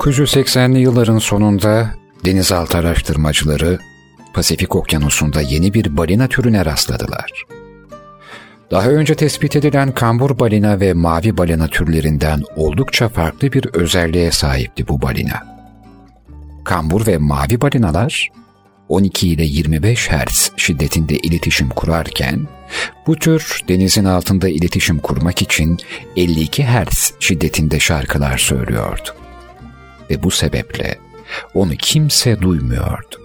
[0.00, 1.90] 1980'li yılların sonunda
[2.24, 3.78] denizaltı araştırmacıları
[4.34, 7.44] Pasifik Okyanusu'nda yeni bir balina türüne rastladılar.
[8.70, 14.88] Daha önce tespit edilen kambur balina ve mavi balina türlerinden oldukça farklı bir özelliğe sahipti
[14.88, 15.46] bu balina.
[16.64, 18.28] Kambur ve mavi balinalar
[18.88, 22.48] 12 ile 25 Hz şiddetinde iletişim kurarken,
[23.06, 25.78] bu tür denizin altında iletişim kurmak için
[26.16, 29.19] 52 Hz şiddetinde şarkılar söylüyordu.
[30.10, 30.98] Ve bu sebeple
[31.54, 33.16] onu kimse duymuyordu.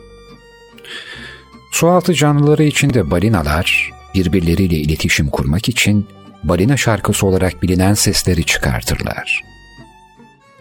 [1.71, 6.07] Sualtı canlıları içinde balinalar birbirleriyle iletişim kurmak için
[6.43, 9.43] balina şarkısı olarak bilinen sesleri çıkartırlar.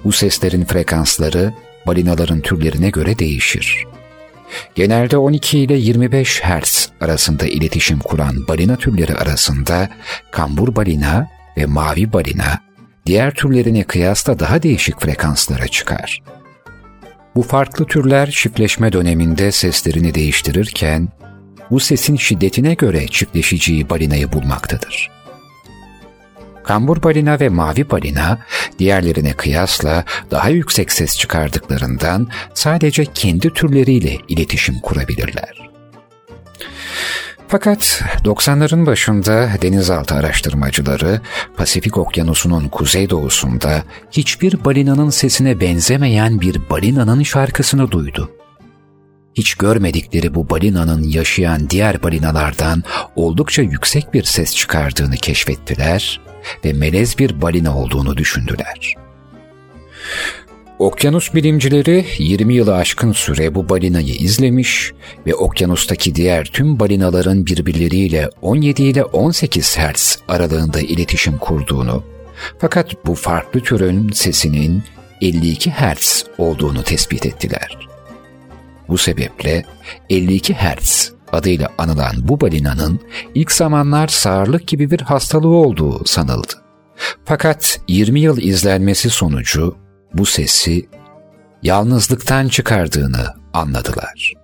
[0.05, 1.55] Bu seslerin frekansları
[1.87, 3.87] balinaların türlerine göre değişir.
[4.75, 9.89] Genelde 12 ile 25 Hz arasında iletişim kuran balina türleri arasında
[10.33, 12.64] kambur balina ve mavi balina
[13.07, 16.23] diğer türlerine kıyasla daha değişik frekanslara çıkar.
[17.37, 21.09] Bu farklı türler çiftleşme döneminde seslerini değiştirirken
[21.71, 25.11] bu sesin şiddetine göre çiftleşiciyi balinayı bulmaktadır.
[26.65, 28.39] Kambur balina ve mavi balina
[28.79, 35.74] diğerlerine kıyasla daha yüksek ses çıkardıklarından sadece kendi türleriyle iletişim kurabilirler.
[37.49, 41.21] Fakat 90'ların başında denizaltı araştırmacıları
[41.57, 48.31] Pasifik Okyanusu'nun kuzeydoğusunda hiçbir balinanın sesine benzemeyen bir balinanın şarkısını duydu.
[49.35, 52.83] Hiç görmedikleri bu balinanın yaşayan diğer balinalardan
[53.17, 56.21] oldukça yüksek bir ses çıkardığını keşfettiler
[56.65, 58.95] ve melez bir balina olduğunu düşündüler.
[60.79, 64.93] Okyanus bilimcileri 20 yılı aşkın süre bu balinayı izlemiş
[65.27, 72.05] ve okyanustaki diğer tüm balinaların birbirleriyle 17 ile 18 Hz aralığında iletişim kurduğunu,
[72.59, 74.83] fakat bu farklı türün sesinin
[75.21, 77.79] 52 Hz olduğunu tespit ettiler.
[78.89, 79.65] Bu sebeple
[80.11, 83.01] 52 Hz adıyla anılan bu balinanın
[83.35, 86.53] ilk zamanlar sağırlık gibi bir hastalığı olduğu sanıldı.
[87.25, 89.84] Fakat 20 yıl izlenmesi sonucu
[90.15, 90.89] bu sesi
[91.63, 94.35] yalnızlıktan çıkardığını anladılar.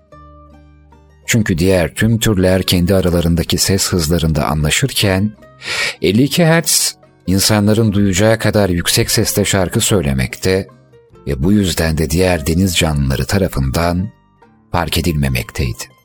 [1.27, 5.37] Çünkü diğer tüm türler kendi aralarındaki ses hızlarında anlaşırken
[6.03, 10.69] 52 Hz insanların duyacağı kadar yüksek sesle şarkı söylemekte
[11.27, 14.11] ve bu yüzden de diğer deniz canlıları tarafından
[14.73, 16.00] fark edilmemekteydi.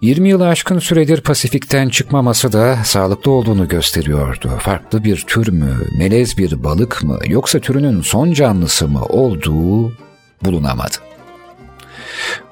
[0.00, 4.50] 20 yılı aşkın süredir Pasifik'ten çıkmaması da sağlıklı olduğunu gösteriyordu.
[4.58, 9.92] Farklı bir tür mü, melez bir balık mı yoksa türünün son canlısı mı olduğu
[10.44, 10.96] bulunamadı.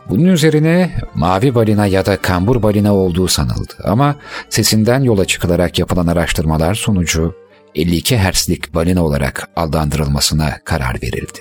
[0.08, 4.16] Bunun üzerine mavi balina ya da kambur balina olduğu sanıldı ama
[4.48, 7.34] sesinden yola çıkılarak yapılan araştırmalar sonucu
[7.74, 11.38] 52 Hz'lik balina olarak adlandırılmasına karar verildi.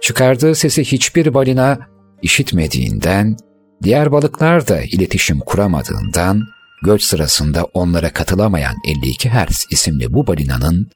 [0.00, 1.78] Çıkardığı sesi hiçbir balina
[2.22, 3.36] işitmediğinden
[3.82, 6.42] Diğer balıklar da iletişim kuramadığından
[6.84, 10.90] göç sırasında onlara katılamayan 52 Hz isimli bu balinanın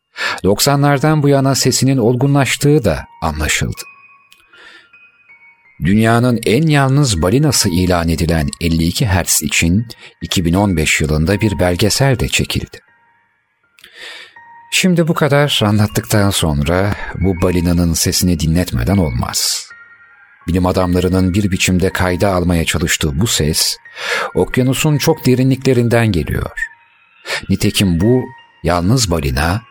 [0.45, 3.83] 90'lardan bu yana sesinin olgunlaştığı da anlaşıldı.
[5.85, 9.87] Dünyanın en yalnız balinası ilan edilen 52 Hz için
[10.23, 12.79] 2015 yılında bir belgesel de çekildi.
[14.71, 19.68] Şimdi bu kadar anlattıktan sonra bu balinanın sesini dinletmeden olmaz.
[20.49, 23.77] Bilim adamlarının bir biçimde kayda almaya çalıştığı bu ses,
[24.35, 26.51] okyanusun çok derinliklerinden geliyor.
[27.49, 28.25] Nitekim bu
[28.63, 29.63] yalnız balina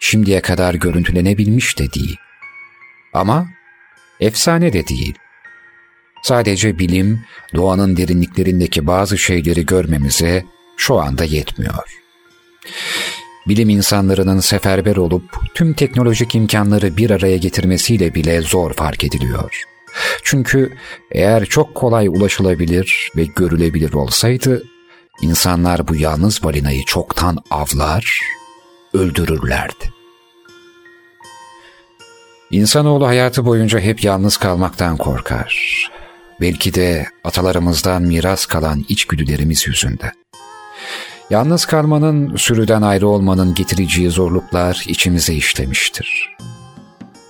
[0.00, 2.16] şimdiye kadar görüntülenebilmiş de değil.
[3.12, 3.46] Ama
[4.20, 5.14] efsane de değil.
[6.22, 7.24] Sadece bilim,
[7.54, 10.44] doğanın derinliklerindeki bazı şeyleri görmemize
[10.76, 11.98] şu anda yetmiyor.
[13.48, 15.24] Bilim insanlarının seferber olup
[15.54, 19.75] tüm teknolojik imkanları bir araya getirmesiyle bile zor fark ediliyor.''
[20.22, 20.76] Çünkü
[21.12, 24.62] eğer çok kolay ulaşılabilir ve görülebilir olsaydı,
[25.22, 28.20] insanlar bu yalnız balinayı çoktan avlar,
[28.94, 29.92] öldürürlerdi.
[32.50, 35.90] İnsanoğlu hayatı boyunca hep yalnız kalmaktan korkar.
[36.40, 40.12] Belki de atalarımızdan miras kalan içgüdülerimiz yüzünden.
[41.30, 46.36] Yalnız kalmanın, sürüden ayrı olmanın getireceği zorluklar içimize işlemiştir.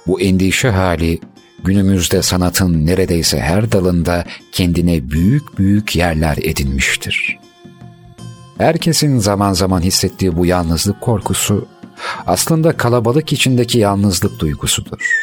[0.07, 1.21] Bu endişe hali
[1.67, 7.39] günümüzde sanatın neredeyse her dalında kendine büyük büyük yerler edinmiştir.
[8.59, 11.69] Herkesin zaman zaman hissettiği bu yalnızlık korkusu
[12.27, 15.21] aslında kalabalık içindeki yalnızlık duygusudur.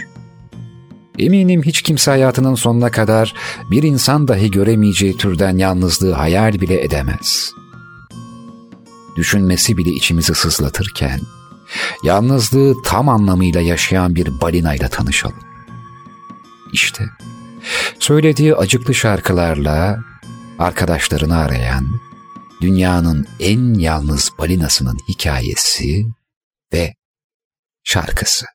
[1.19, 3.33] Eminim hiç kimse hayatının sonuna kadar
[3.71, 7.51] bir insan dahi göremeyeceği türden yalnızlığı hayal bile edemez.
[9.15, 11.19] Düşünmesi bile içimizi sızlatırken,
[12.03, 15.52] yalnızlığı tam anlamıyla yaşayan bir balinayla tanışalım.
[16.73, 17.05] İşte.
[17.99, 19.99] Söylediği acıklı şarkılarla
[20.59, 22.01] arkadaşlarını arayan,
[22.61, 26.05] dünyanın en yalnız balinasının hikayesi
[26.73, 26.93] ve
[27.83, 28.45] şarkısı.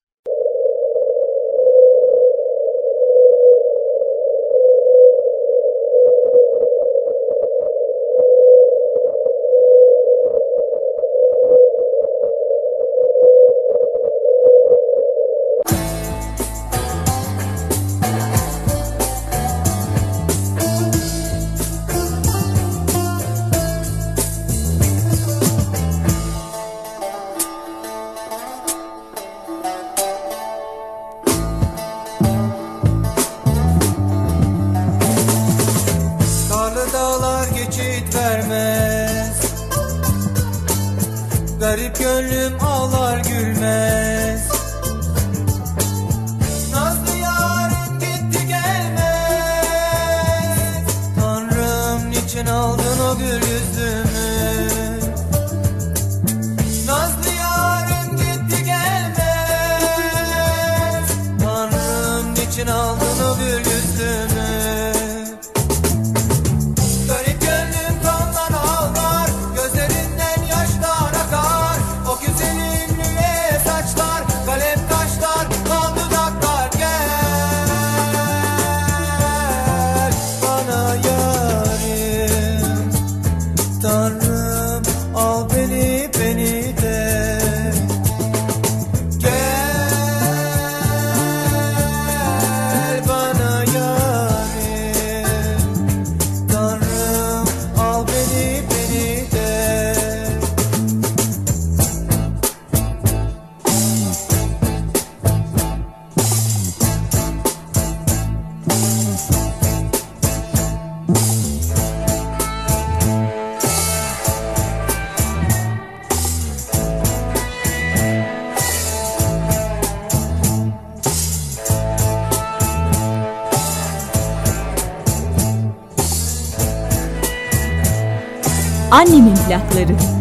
[129.54, 130.17] Annemin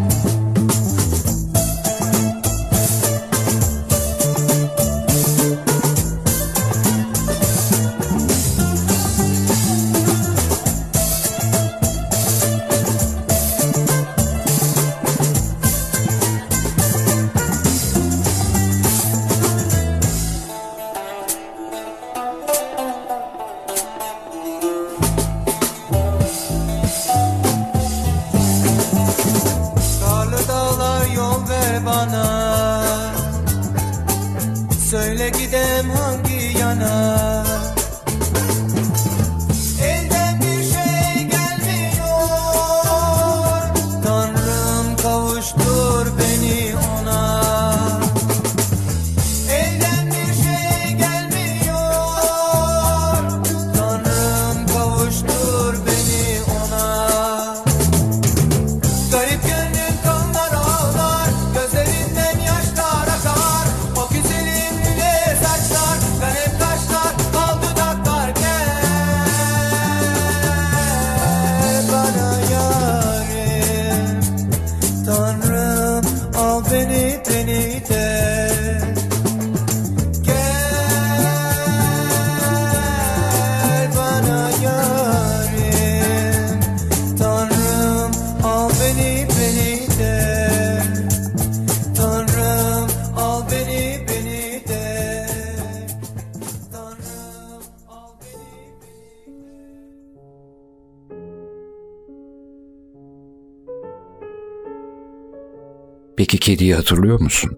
[106.17, 107.57] Peki kediyi hatırlıyor musun?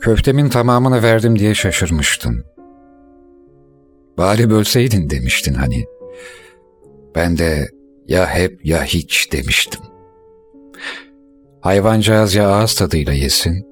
[0.00, 2.44] Köftemin tamamını verdim diye şaşırmıştın.
[4.18, 5.84] Bari bölseydin demiştin hani.
[7.14, 7.68] Ben de
[8.08, 9.80] ya hep ya hiç demiştim.
[11.60, 13.66] Hayvancağız ya ağız tadıyla yesin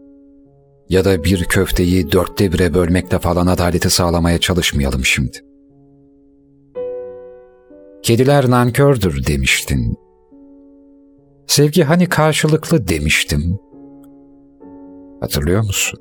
[0.88, 5.38] ya da bir köfteyi dörtte bire bölmekle falan adaleti sağlamaya çalışmayalım şimdi.
[8.02, 9.98] Kediler nankördür demiştin
[11.50, 13.58] Sevgi hani karşılıklı demiştim.
[15.20, 16.00] Hatırlıyor musun?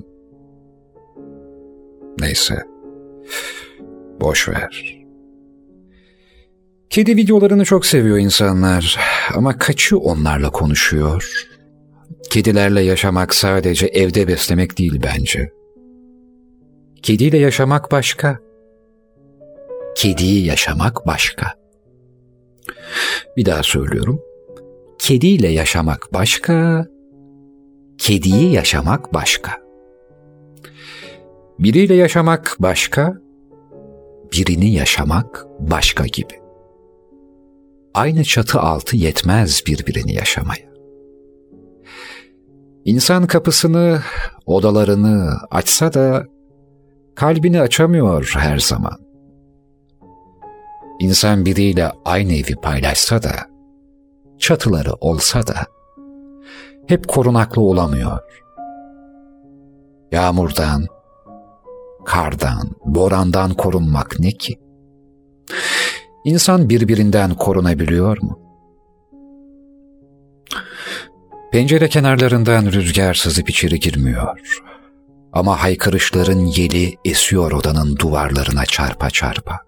[2.19, 2.55] Neyse.
[4.21, 4.99] Boş ver.
[6.89, 8.99] Kedi videolarını çok seviyor insanlar
[9.35, 11.47] ama kaçı onlarla konuşuyor?
[12.29, 15.53] Kedilerle yaşamak sadece evde beslemek değil bence.
[17.03, 18.39] Kediyle yaşamak başka.
[19.95, 21.53] Kediyi yaşamak başka.
[23.37, 24.28] Bir daha söylüyorum.
[25.09, 26.87] Kediyle yaşamak başka,
[27.97, 29.51] kediyi yaşamak başka.
[31.59, 33.13] Biriyle yaşamak başka,
[34.33, 36.33] birini yaşamak başka gibi.
[37.93, 40.69] Aynı çatı altı yetmez birbirini yaşamaya.
[42.85, 43.99] İnsan kapısını,
[44.45, 46.25] odalarını açsa da
[47.15, 48.99] kalbini açamıyor her zaman.
[50.99, 53.48] İnsan biriyle aynı evi paylaşsa da,
[54.39, 55.55] çatıları olsa da,
[56.87, 58.19] hep korunaklı olamıyor.
[60.11, 60.85] Yağmurdan,
[62.05, 64.59] kardan, borandan korunmak ne ki?
[66.25, 68.39] İnsan birbirinden korunabiliyor mu?
[71.51, 74.39] Pencere kenarlarından rüzgar sızıp içeri girmiyor.
[75.33, 79.59] Ama haykırışların yeli esiyor odanın duvarlarına çarpa çarpa.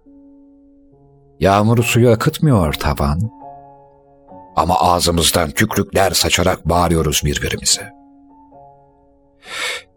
[1.40, 3.41] Yağmur suyu akıtmıyor tavan.
[4.56, 7.90] Ama ağzımızdan tükrükler saçarak bağırıyoruz birbirimize.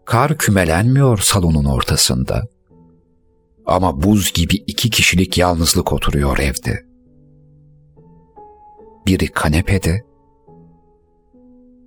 [0.05, 2.43] Kar kümelenmiyor salonun ortasında.
[3.65, 6.85] Ama buz gibi iki kişilik yalnızlık oturuyor evde.
[9.07, 10.03] Biri kanepede,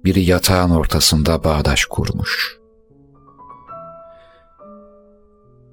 [0.05, 2.59] biri yatağın ortasında bağdaş kurmuş.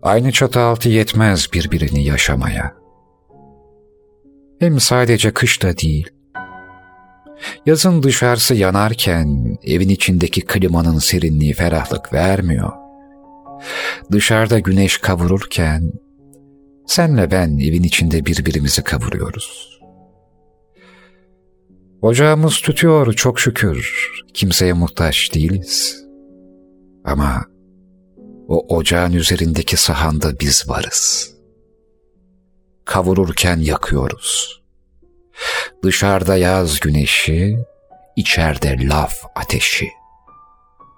[0.02, 2.76] Aynı çatı altı yetmez birbirini yaşamaya.
[4.60, 6.10] Hem sadece kışta değil,
[7.66, 12.72] yazın dışarısı yanarken evin içindeki klimanın serinliği ferahlık vermiyor.
[14.12, 15.92] Dışarıda güneş kavururken
[16.88, 19.80] senle ben evin içinde birbirimizi kavuruyoruz.
[22.02, 24.10] Ocağımız tutuyor çok şükür.
[24.34, 26.04] Kimseye muhtaç değiliz.
[27.06, 27.46] Ama
[28.48, 31.32] o ocağın üzerindeki sahanda biz varız.
[32.86, 34.62] Kavururken yakıyoruz.
[35.84, 37.58] Dışarıda yaz güneşi,
[38.16, 39.90] içeride laf ateşi.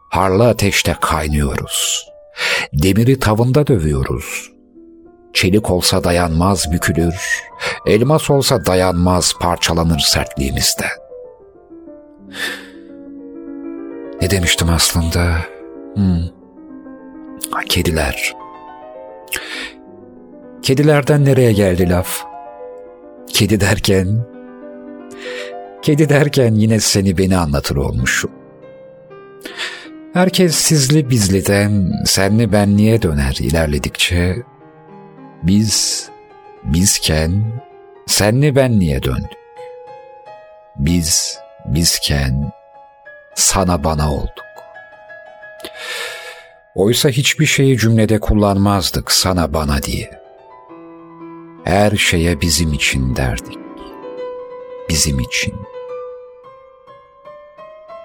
[0.09, 2.07] Harlı ateşte kaynıyoruz.
[2.73, 4.51] Demiri tavında dövüyoruz.
[5.33, 7.43] Çelik olsa dayanmaz bükülür,
[7.85, 10.89] elmas olsa dayanmaz parçalanır sertliğimizden.
[14.21, 15.35] Ne demiştim aslında?
[15.95, 16.37] Hmm.
[17.69, 18.35] Kediler.
[20.63, 22.23] Kedilerden nereye geldi laf?
[23.27, 24.25] Kedi derken...
[25.81, 28.31] Kedi derken yine seni beni anlatır olmuşum.
[30.13, 34.35] Herkes sizli bizliden senli benliğe döner ilerledikçe.
[35.43, 36.09] Biz,
[36.63, 37.43] bizken
[38.07, 39.37] senli benliğe döndük.
[40.75, 42.51] Biz, bizken
[43.35, 44.45] sana bana olduk.
[46.75, 50.26] Oysa hiçbir şeyi cümlede kullanmazdık sana bana diye.
[51.67, 53.57] Her şeye bizim için derdik.
[54.89, 55.55] Bizim için.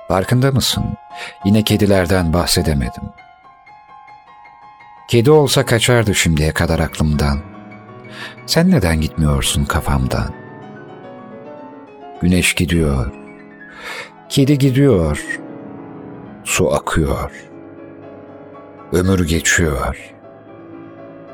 [0.09, 0.85] Farkında mısın?
[1.45, 3.03] Yine kedilerden bahsedemedim.
[5.09, 7.39] Kedi olsa kaçardı şimdiye kadar aklımdan.
[8.47, 10.35] Sen neden gitmiyorsun kafamdan?
[12.21, 13.13] Güneş gidiyor.
[14.29, 15.41] Kedi gidiyor.
[16.45, 17.31] Su akıyor.
[18.93, 20.13] Ömür geçiyor.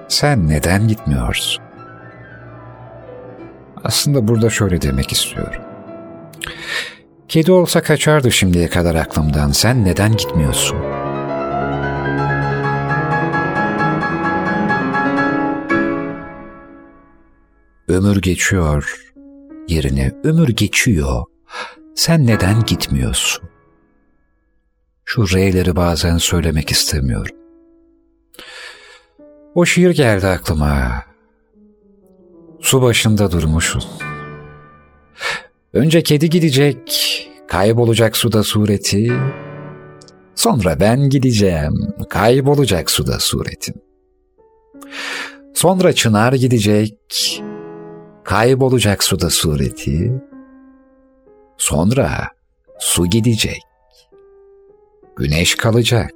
[0.09, 1.68] Sen neden gitmiyorsun?
[3.85, 5.63] Aslında burada şöyle demek istiyorum.
[7.29, 9.51] Kedi olsa kaçardı şimdiye kadar aklımdan.
[9.53, 10.79] Sen neden gitmiyorsun?
[17.89, 19.09] Ömür geçiyor
[19.69, 21.25] yerine ömür geçiyor.
[21.95, 23.49] Sen neden gitmiyorsun?
[25.05, 27.37] Şu R'leri bazen söylemek istemiyorum.
[29.55, 31.08] O şiir geldi aklıma.
[32.69, 33.89] Su başında durmuşuz.
[35.73, 36.79] Önce kedi gidecek,
[37.49, 39.13] kaybolacak suda sureti.
[40.35, 43.75] Sonra ben gideceğim, kaybolacak suda suretim.
[45.55, 46.95] Sonra çınar gidecek,
[48.25, 50.23] kaybolacak suda sureti.
[51.59, 52.29] Sonra
[52.79, 53.63] su gidecek,
[55.17, 56.13] güneş kalacak.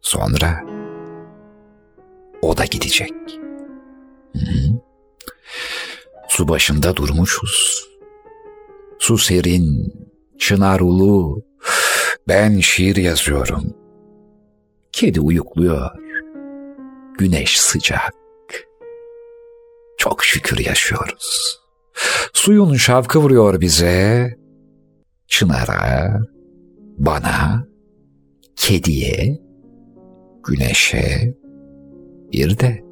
[0.00, 0.64] Sonra
[2.42, 3.12] o da gidecek.
[4.32, 4.89] Hı-hı.
[6.40, 7.88] Su başında durmuşuz.
[8.98, 9.94] Su serin,
[10.38, 11.44] çınar ulu.
[12.28, 13.74] Ben şiir yazıyorum.
[14.92, 15.90] Kedi uyukluyor.
[17.18, 18.14] Güneş sıcak.
[19.98, 21.60] Çok şükür yaşıyoruz.
[22.32, 24.34] Suyun şavkı vuruyor bize.
[25.26, 26.18] Çınara,
[26.98, 27.66] bana,
[28.56, 29.38] kediye,
[30.44, 31.34] güneşe,
[32.32, 32.84] bir de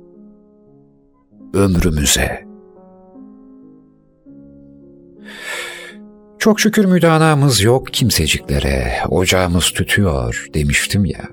[1.54, 2.47] ömrümüze.
[6.38, 11.28] Çok şükür müdanamız yok kimseciklere, ocağımız tütüyor demiştim ya.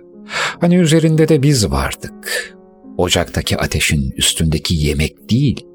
[0.61, 2.55] Hani üzerinde de biz vardık.
[2.97, 5.65] Ocaktaki ateşin üstündeki yemek değil,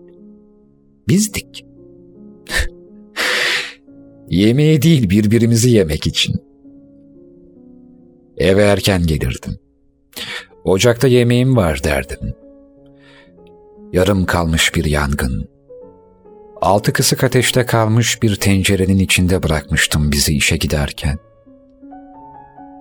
[1.09, 1.65] bizdik.
[4.29, 6.35] Yemeği değil birbirimizi yemek için.
[8.37, 9.59] Eve erken gelirdim.
[10.65, 12.35] Ocakta yemeğim var derdim.
[13.93, 15.49] Yarım kalmış bir yangın.
[16.61, 21.19] Altı kısık ateşte kalmış bir tencerenin içinde bırakmıştım bizi işe giderken.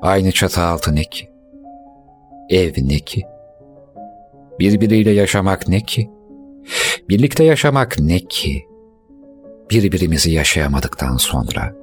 [0.01, 1.29] Aynı çatı altı ne ki?
[2.50, 3.21] Ev ne ki?
[4.59, 6.09] Birbiriyle yaşamak ne ki?
[7.09, 8.65] Birlikte yaşamak ne ki?
[9.71, 11.75] Birbirimizi yaşayamadıktan sonra.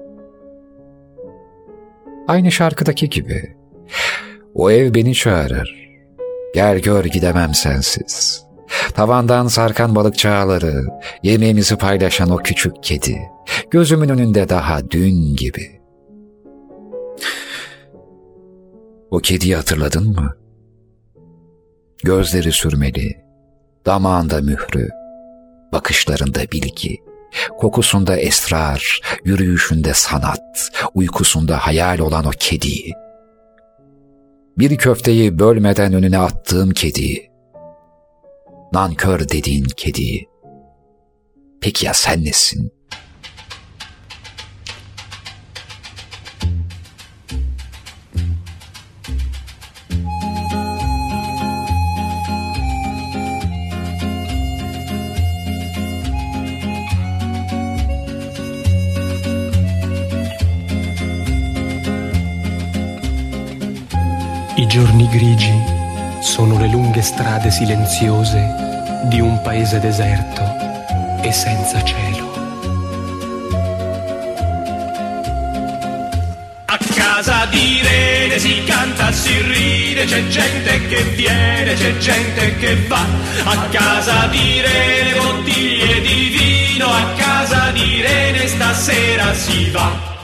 [2.28, 3.56] Aynı şarkıdaki gibi.
[4.54, 5.88] O ev beni çağırır.
[6.54, 8.45] Gel gör gidemem sensiz.
[8.94, 10.85] Tavandan sarkan balık çağları,
[11.23, 13.18] yemeğimizi paylaşan o küçük kedi.
[13.70, 15.80] Gözümün önünde daha dün gibi.
[19.11, 20.37] O kediyi hatırladın mı?
[22.04, 23.16] Gözleri sürmeli,
[23.87, 24.88] damağında mührü,
[25.73, 26.96] bakışlarında bilgi,
[27.58, 32.93] kokusunda esrar, yürüyüşünde sanat, uykusunda hayal olan o kediyi.
[34.58, 37.35] Bir köfteyi bölmeden önüne attığım kediyi.
[38.76, 40.28] Nankör dediğin kediyi.
[41.60, 42.73] Peki ya sen nesin?
[64.58, 65.76] I giorni grigi
[66.21, 68.65] sono le lunghe strade silenziose
[69.08, 70.42] di un paese deserto
[71.23, 72.34] e senza cielo.
[76.66, 82.76] A casa di Rene si canta, si ride, c'è gente che viene, c'è gente che
[82.86, 83.04] va.
[83.45, 90.14] A casa di Rene bottiglie di vino, a casa di Rene stasera si va.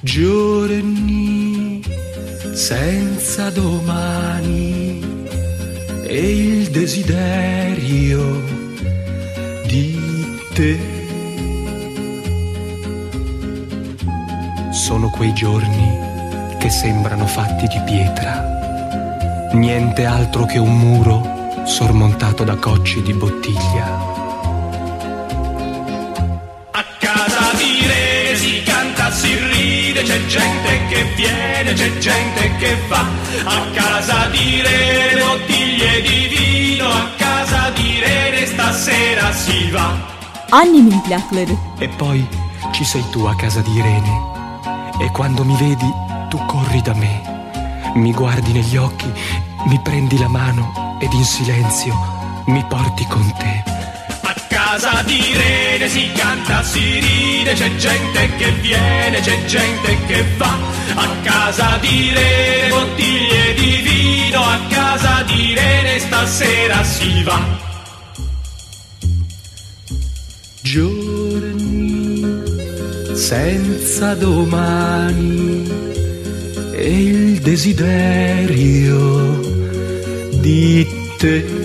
[0.00, 1.82] Giorni
[2.54, 5.09] senza domani
[6.10, 8.42] e il desiderio
[9.64, 9.96] di
[10.52, 10.76] te.
[14.72, 15.98] Sono quei giorni
[16.58, 24.19] che sembrano fatti di pietra, niente altro che un muro sormontato da cocci di bottiglia.
[30.20, 33.04] C'è gente che viene, c'è gente che va.
[33.44, 39.96] A casa di Rene bottiglie di vino, a casa di Rene stasera si va.
[40.50, 41.56] Annemin plakları.
[41.78, 42.26] E poi
[42.72, 44.28] ci sei tu a casa di Irene.
[45.00, 45.90] E quando mi vedi,
[46.28, 47.22] tu corri da me.
[47.94, 49.10] Mi guardi negli occhi,
[49.66, 51.94] mi prendi la mano ed in silenzio
[52.46, 53.69] mi porti con te.
[54.72, 60.56] Casa di Rene si canta, si ride, c'è gente che viene, c'è gente che va.
[60.94, 67.44] A casa di Rene bottiglie di vino, a casa di Rene stasera si va.
[70.60, 72.22] Giorni
[73.14, 75.68] senza domani
[76.74, 79.40] e il desiderio
[80.38, 80.86] di
[81.18, 81.59] te.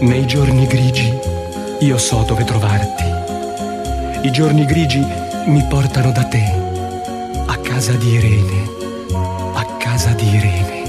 [0.00, 1.12] Nei giorni grigi
[1.80, 3.02] io so dove trovarti.
[4.26, 5.04] I giorni grigi
[5.46, 6.44] mi portano da te,
[7.46, 8.70] a casa di Irene,
[9.54, 10.82] a casa di Irene.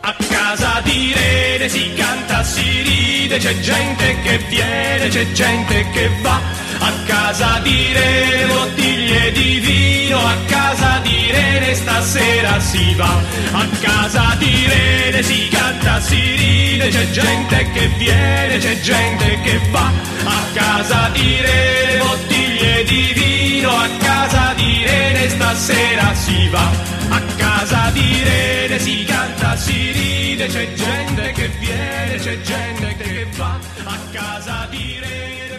[0.00, 6.08] A casa di Rene si canta, si ride, c'è gente che viene, c'è gente che
[6.22, 6.40] va.
[6.78, 9.87] A casa di Rene bottiglie di vino,
[10.26, 13.20] a casa di Rene stasera si va.
[13.52, 19.60] A casa di Rene si canta, si ride, c'è gente che viene, c'è gente che
[19.70, 19.90] va.
[20.24, 26.70] A casa di Rene bottiglie di vino, a casa di Rene stasera si va.
[27.10, 33.26] A casa di Rene si canta, si ride, c'è gente che viene, c'è gente che
[33.36, 33.58] va.
[33.84, 35.57] A casa di Rene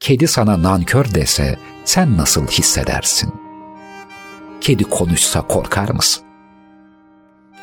[0.00, 3.34] kedi sana nankör dese sen nasıl hissedersin?
[4.60, 6.24] Kedi konuşsa korkar mısın?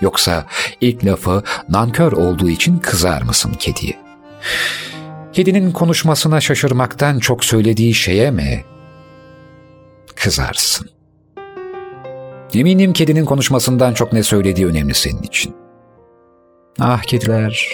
[0.02, 0.45] Yoksa
[0.82, 3.97] ilk lafı nankör olduğu için kızar mısın kediye?
[5.34, 8.65] Kedinin konuşmasına şaşırmaktan çok söylediği şeye mi
[10.15, 10.89] kızarsın?
[12.54, 15.56] Eminim kedinin konuşmasından çok ne söylediği önemli senin için.
[16.80, 17.69] Ah kediler,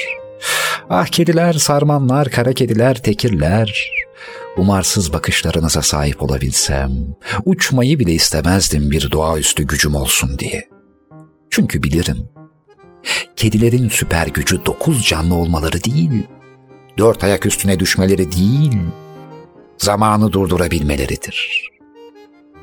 [0.93, 3.91] ah kediler, sarmanlar, kara kediler, tekirler.
[4.58, 6.91] Umarsız bakışlarınıza sahip olabilsem,
[7.45, 10.69] uçmayı bile istemezdim bir doğaüstü gücüm olsun diye.
[11.49, 12.29] Çünkü bilirim,
[13.36, 16.27] kedilerin süper gücü dokuz canlı olmaları değil,
[16.97, 18.77] dört ayak üstüne düşmeleri değil,
[19.77, 21.69] zamanı durdurabilmeleridir.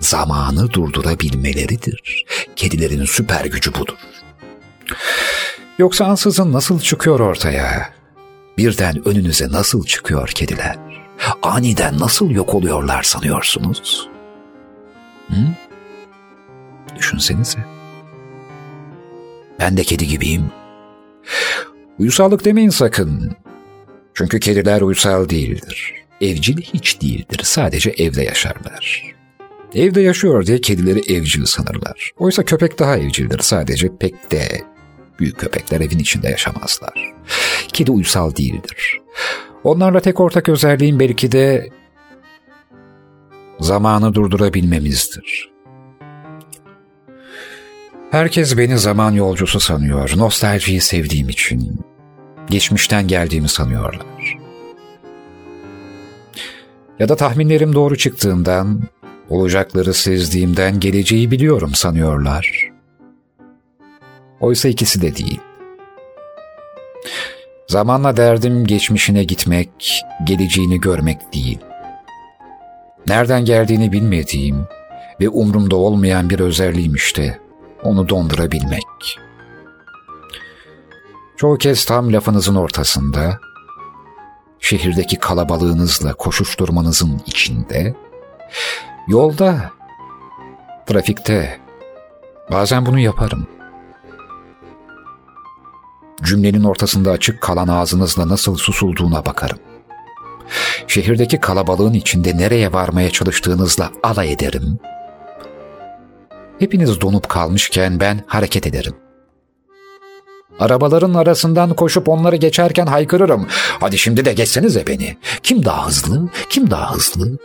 [0.00, 2.24] Zamanı durdurabilmeleridir.
[2.56, 3.96] Kedilerin süper gücü budur.
[5.78, 7.99] Yoksa ansızın nasıl çıkıyor ortaya?
[8.60, 10.76] Birden önünüze nasıl çıkıyor kediler?
[11.42, 14.08] Aniden nasıl yok oluyorlar sanıyorsunuz?
[15.28, 15.34] Hı?
[16.98, 17.58] Düşünsenize.
[19.58, 20.44] Ben de kedi gibiyim.
[21.98, 23.36] Uyusallık demeyin sakın.
[24.14, 25.94] Çünkü kediler uysal değildir.
[26.20, 27.40] Evcil hiç değildir.
[27.42, 29.04] Sadece evde yaşarlar.
[29.74, 32.10] Evde yaşıyor diye kedileri evcil sanırlar.
[32.18, 33.38] Oysa köpek daha evcildir.
[33.38, 34.60] Sadece pek de
[35.20, 37.14] büyük köpekler evin içinde yaşamazlar.
[37.72, 39.00] Kedi uysal değildir.
[39.64, 41.68] Onlarla tek ortak özelliğin belki de
[43.60, 45.50] zamanı durdurabilmemizdir.
[48.10, 50.12] Herkes beni zaman yolcusu sanıyor.
[50.16, 51.80] Nostaljiyi sevdiğim için.
[52.50, 54.38] Geçmişten geldiğimi sanıyorlar.
[56.98, 58.82] Ya da tahminlerim doğru çıktığından,
[59.28, 62.69] olacakları sezdiğimden geleceği biliyorum sanıyorlar.
[64.40, 65.40] Oysa ikisi de değil.
[67.66, 71.58] Zamanla derdim geçmişine gitmek, geleceğini görmek değil.
[73.06, 74.66] Nereden geldiğini bilmediğim
[75.20, 77.40] ve umrumda olmayan bir özelliğim işte
[77.82, 79.18] onu dondurabilmek.
[81.36, 83.38] Çoğu kez tam lafınızın ortasında,
[84.60, 87.94] şehirdeki kalabalığınızla koşuşturmanızın içinde,
[89.08, 89.70] yolda,
[90.86, 91.60] trafikte,
[92.50, 93.59] bazen bunu yaparım.
[96.24, 99.58] Cümlenin ortasında açık kalan ağzınızla nasıl susulduğuna bakarım.
[100.86, 104.78] Şehirdeki kalabalığın içinde nereye varmaya çalıştığınızla alay ederim.
[106.58, 108.94] Hepiniz donup kalmışken ben hareket ederim.
[110.60, 113.46] Arabaların arasından koşup onları geçerken haykırırım.
[113.80, 115.16] Hadi şimdi de geçsenize beni.
[115.42, 116.28] Kim daha hızlı?
[116.50, 117.38] Kim daha hızlı?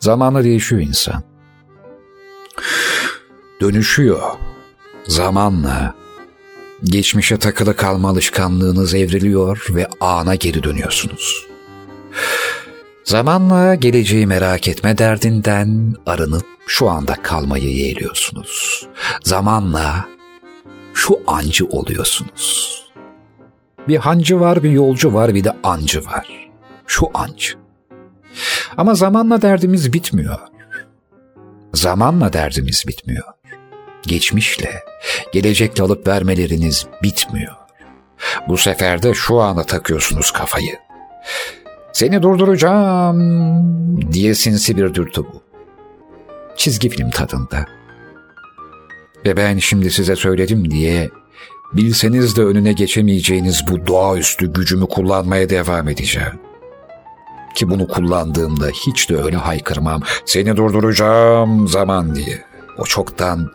[0.00, 1.22] Zamanla değişiyor insan.
[3.60, 4.30] Dönüşüyor.
[5.08, 5.94] Zamanla
[6.84, 11.46] geçmişe takılı kalma alışkanlığınız evriliyor ve ana geri dönüyorsunuz.
[13.04, 18.86] Zamanla geleceği merak etme derdinden arınıp şu anda kalmayı yeğliyorsunuz.
[19.22, 20.08] Zamanla
[20.94, 22.76] şu ancı oluyorsunuz.
[23.88, 26.50] Bir hancı var, bir yolcu var, bir de ancı var.
[26.86, 27.54] Şu ancı.
[28.76, 30.38] Ama zamanla derdimiz bitmiyor.
[31.74, 33.35] Zamanla derdimiz bitmiyor.
[34.06, 34.82] Geçmişle,
[35.32, 37.54] gelecekle alıp vermeleriniz bitmiyor.
[38.48, 40.78] Bu sefer de şu ana takıyorsunuz kafayı.
[41.92, 45.42] Seni durduracağım diye sinsi bir dürtü bu.
[46.56, 47.66] Çizgi film tadında.
[49.26, 51.10] Ve ben şimdi size söyledim diye
[51.72, 56.40] bilseniz de önüne geçemeyeceğiniz bu doğaüstü gücümü kullanmaya devam edeceğim.
[57.54, 60.02] Ki bunu kullandığımda hiç de öyle haykırmam.
[60.24, 62.44] Seni durduracağım zaman diye.
[62.78, 63.50] O çoktan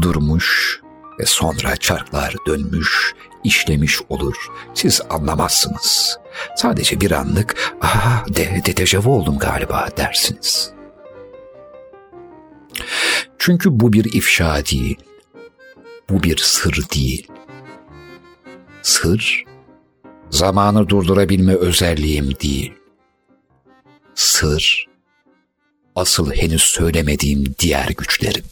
[0.00, 0.80] durmuş
[1.20, 4.36] ve sonra çarklar dönmüş, işlemiş olur.
[4.74, 6.18] Siz anlamazsınız.
[6.56, 10.72] Sadece bir anlık ''Aa de, de dejavu oldum galiba'' dersiniz.
[13.38, 14.96] Çünkü bu bir ifşa değil.
[16.10, 17.26] Bu bir sır değil.
[18.82, 19.44] Sır,
[20.30, 22.72] zamanı durdurabilme özelliğim değil.
[24.14, 24.86] Sır,
[25.96, 28.44] asıl henüz söylemediğim diğer güçlerim.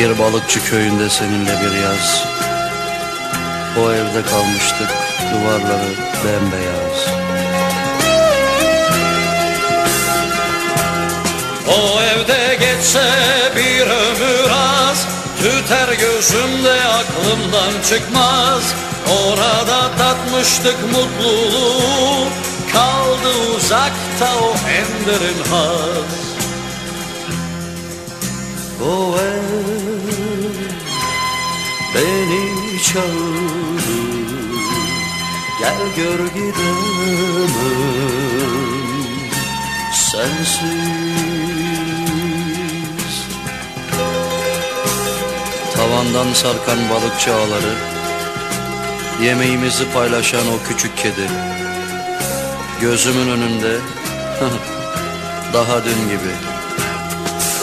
[0.00, 2.24] Bir balıkçı köyünde seninle bir yaz.
[3.78, 4.88] O evde kalmıştık
[5.32, 5.90] duvarları
[6.24, 7.06] bembeyaz.
[11.68, 13.12] O evde geç geçse
[13.56, 15.06] bir ömür az
[15.38, 18.74] Tüter gözümde aklımdan çıkmaz.
[19.24, 22.28] Orada tatmıştık mutluluğu
[22.72, 26.39] Kaldı uzakta o en derin haz
[28.82, 29.42] O ev
[31.94, 33.70] beni çağırır
[35.60, 37.50] Gel gör gidemem
[39.92, 40.60] sensiz.
[45.74, 47.74] Tavandan sarkan balıkçı ağları
[49.22, 51.28] Yemeğimizi paylaşan o küçük kedi
[52.80, 53.76] Gözümün önünde
[55.52, 56.49] Daha dün gibi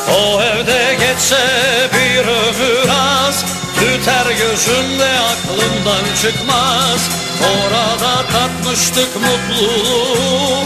[0.08, 1.38] O evde geçse
[1.94, 7.10] bir ömür az Tüter gözümde aklımdan çıkmaz.
[7.42, 10.58] Orada tatmıştık mutluluğu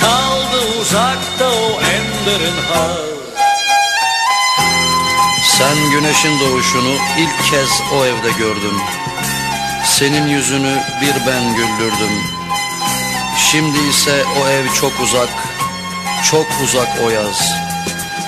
[0.00, 3.10] Kaldı uzakta o en derin hal.
[5.58, 8.80] Sen güneşin doğuşunu ilk kez o evde gördüm
[9.84, 12.12] Senin yüzünü bir ben güldürdüm.
[13.50, 15.28] Şimdi ise o ev çok uzak
[16.30, 17.69] Çok uzak o yaz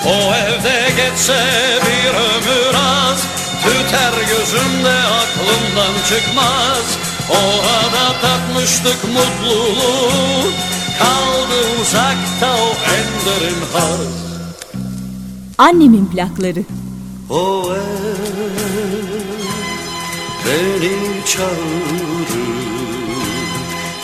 [0.05, 1.39] O evde geçse
[1.85, 3.27] bir ömür az
[3.63, 6.97] Tüter gözümde aklımdan çıkmaz.
[7.29, 10.51] Orada tatmıştık mutluluğu
[10.99, 14.23] Kaldı uzakta o en derin haz.
[15.57, 16.63] Annemin plakları.
[17.29, 18.53] O ev
[20.45, 22.53] beni çağırır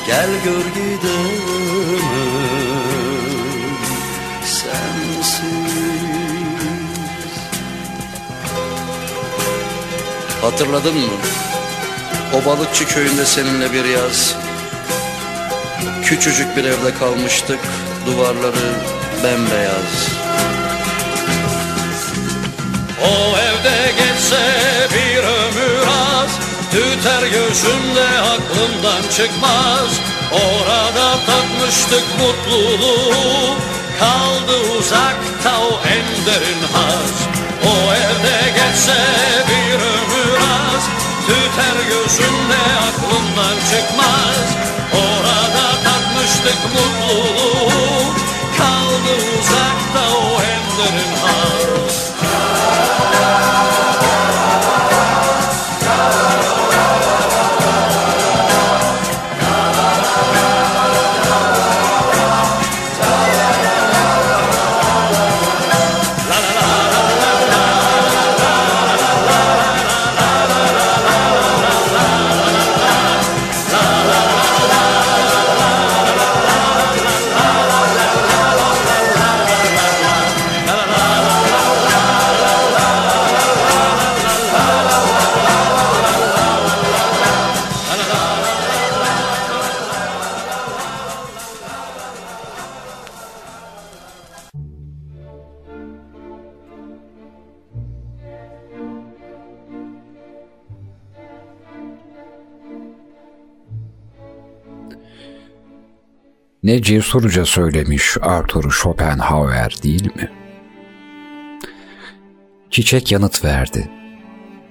[0.07, 2.68] Gel gör gidemem
[10.51, 11.13] Hatırladın mı?
[12.33, 14.35] O balıkçı köyünde seninle bir yaz.
[16.03, 17.59] Küçücük bir evde kalmıştık.
[18.05, 18.73] Duvarları
[19.23, 20.07] bembeyaz.
[23.03, 24.41] O evde geçse
[24.93, 26.29] bir ömür az.
[26.71, 29.89] Tüter gözümde aklımdan çıkmaz.
[30.31, 33.55] Orada tatmıştık mutluluğu.
[33.99, 37.11] Kaldı uzakta o en derin haz.
[37.65, 39.38] O evde geçse
[41.59, 44.47] Tüter gözümde aklımdan çıkmaz.
[44.93, 48.13] Orada tatmıştık mutluluğu.
[48.57, 51.88] Kaldı uzakta o en derin haz
[106.89, 110.31] cesurca söylemiş Arthur Schopenhauer değil mi?
[112.71, 113.89] Çiçek yanıt verdi.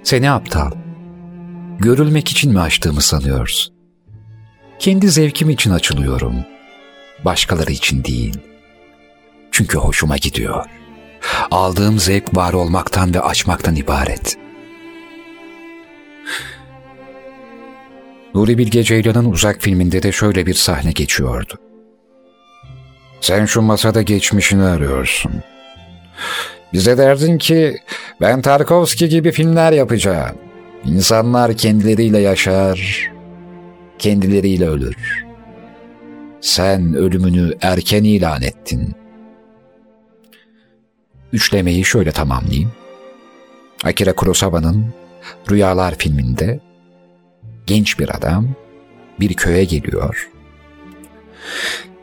[0.03, 0.71] Seni aptal.
[1.79, 3.75] Görülmek için mi açtığımı sanıyorsun?
[4.79, 6.35] Kendi zevkim için açılıyorum.
[7.25, 8.39] Başkaları için değil.
[9.53, 10.65] Çünkü hoşuma gidiyor.
[11.51, 14.37] Aldığım zevk var olmaktan ve açmaktan ibaret.
[18.35, 21.68] Nuri Bilge Ceylan'ın Uzak filminde de şöyle bir sahne geçiyordu.
[23.21, 25.33] Sen şu masada geçmişini arıyorsun.
[26.73, 27.77] Bize derdin ki
[28.21, 30.37] ben Tarkovski gibi filmler yapacağım.
[30.85, 33.11] İnsanlar kendileriyle yaşar,
[33.99, 35.27] kendileriyle ölür.
[36.41, 38.95] Sen ölümünü erken ilan ettin.
[41.33, 42.73] Üçlemeyi şöyle tamamlayayım.
[43.85, 44.87] Akira Kurosawa'nın
[45.51, 46.61] Rüyalar filminde
[47.67, 48.49] genç bir adam
[49.21, 50.31] bir köye geliyor.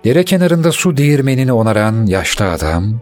[0.05, 3.01] Dere kenarında su değirmenini onaran yaşlı adam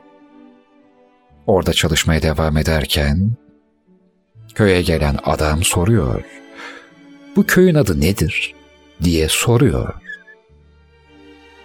[1.48, 3.32] orada çalışmaya devam ederken
[4.56, 6.24] köye gelen adam soruyor.
[7.36, 8.56] Bu köyün adı nedir?
[9.04, 9.94] diye soruyor.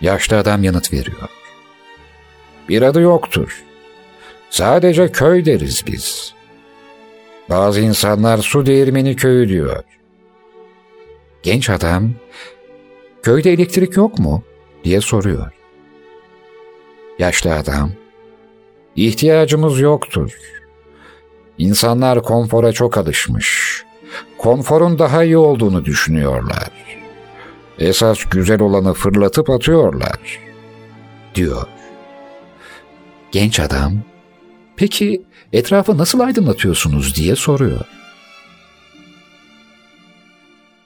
[0.01, 1.29] Yaşlı adam yanıt veriyor.
[2.69, 3.65] Bir adı yoktur.
[4.51, 6.35] Sadece köy deriz biz.
[7.51, 9.85] Bazı insanlar su değirmeni köyü diyor.
[11.43, 12.11] Genç adam,
[13.23, 14.43] köyde elektrik yok mu?
[14.85, 15.53] Diye soruyor.
[17.19, 17.91] Yaşlı adam,
[18.99, 20.33] İhtiyacımız yoktur.
[21.59, 23.83] İnsanlar konfora çok alışmış.
[24.39, 26.71] Konforun daha iyi olduğunu düşünüyorlar.
[27.79, 30.41] Esas güzel olanı fırlatıp atıyorlar,
[31.35, 31.67] diyor.
[33.33, 33.93] Genç adam,
[34.77, 37.85] peki etrafı nasıl aydınlatıyorsunuz diye soruyor.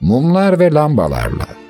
[0.00, 1.62] Mumlar ve lambalarla.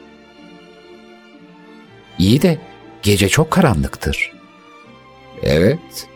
[2.23, 2.59] İyi de
[3.03, 4.33] gece çok karanlıktır.
[5.43, 6.09] Evet.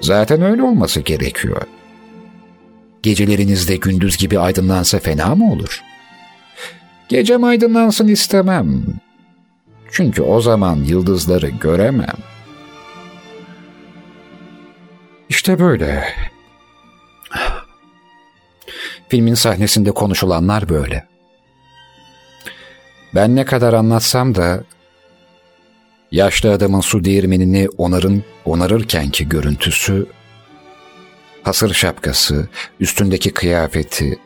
[0.00, 1.62] Zaten öyle olması gerekiyor.
[3.02, 5.82] Gecelerinizde gündüz gibi aydınlansa fena mı olur?
[7.08, 8.84] Gecem aydınlansın istemem.
[9.90, 12.16] Çünkü o zaman yıldızları göremem.
[15.28, 16.04] İşte böyle.
[19.08, 21.06] Filmin sahnesinde konuşulanlar böyle.
[23.14, 24.64] Ben ne kadar anlatsam da
[26.12, 30.06] yaşlı adamın su değirmenini onarın, onarırkenki görüntüsü,
[31.42, 32.48] hasır şapkası,
[32.80, 34.18] üstündeki kıyafeti,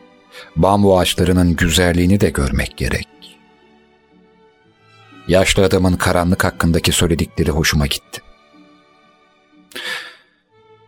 [0.55, 3.07] bambu ağaçlarının güzelliğini de görmek gerek.
[5.27, 8.21] Yaşlı adamın karanlık hakkındaki söyledikleri hoşuma gitti.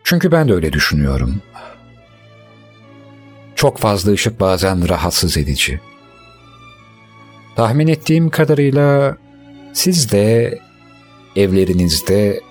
[0.03, 1.41] Çünkü ben de öyle düşünüyorum.
[3.55, 5.79] Çok fazla ışık bazen rahatsız edici.
[7.55, 9.17] Tahmin ettiğim kadarıyla
[9.73, 10.59] siz de
[11.41, 12.41] evlerinizde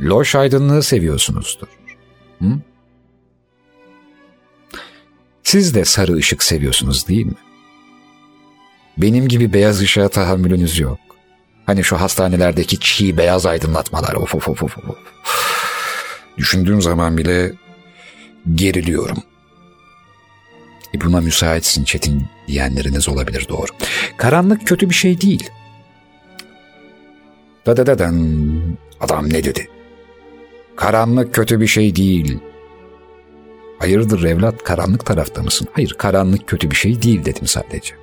[0.00, 1.68] loş aydınlığı seviyorsunuzdur.
[2.38, 2.46] Hı?
[5.42, 7.34] Siz de sarı ışık seviyorsunuz değil mi?
[8.98, 10.98] Benim gibi beyaz ışığa tahammülünüz yok.
[11.66, 14.76] Hani şu hastanelerdeki çiğ beyaz aydınlatmalar of of of of.
[16.38, 17.52] Düşündüğüm zaman bile
[18.54, 19.18] geriliyorum.
[20.94, 23.70] E buna müsaitsin Çetin diyenleriniz olabilir doğru.
[24.16, 25.50] Karanlık kötü bir şey değil.
[27.66, 28.16] Dadadadan
[29.00, 29.68] adam ne dedi?
[30.76, 32.38] Karanlık kötü bir şey değil.
[33.78, 35.68] Hayırdır evlat karanlık tarafta mısın?
[35.72, 37.94] Hayır karanlık kötü bir şey değil dedim sadece.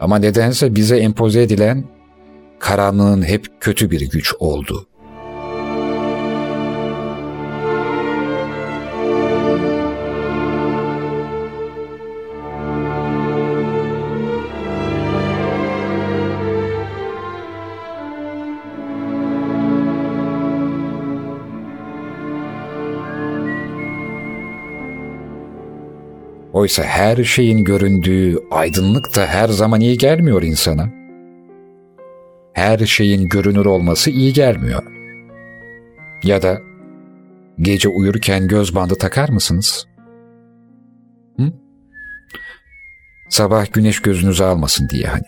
[0.00, 1.84] Ama nedense bize empoze edilen
[2.58, 4.86] karanlığın hep kötü bir güç oldu.
[26.56, 30.88] Oysa her şeyin göründüğü aydınlık da her zaman iyi gelmiyor insana.
[32.52, 34.82] Her şeyin görünür olması iyi gelmiyor.
[36.22, 36.58] Ya da
[37.58, 39.86] gece uyurken göz bandı takar mısınız?
[41.36, 41.52] Hı?
[43.28, 45.26] Sabah güneş gözünüzü almasın diye hani.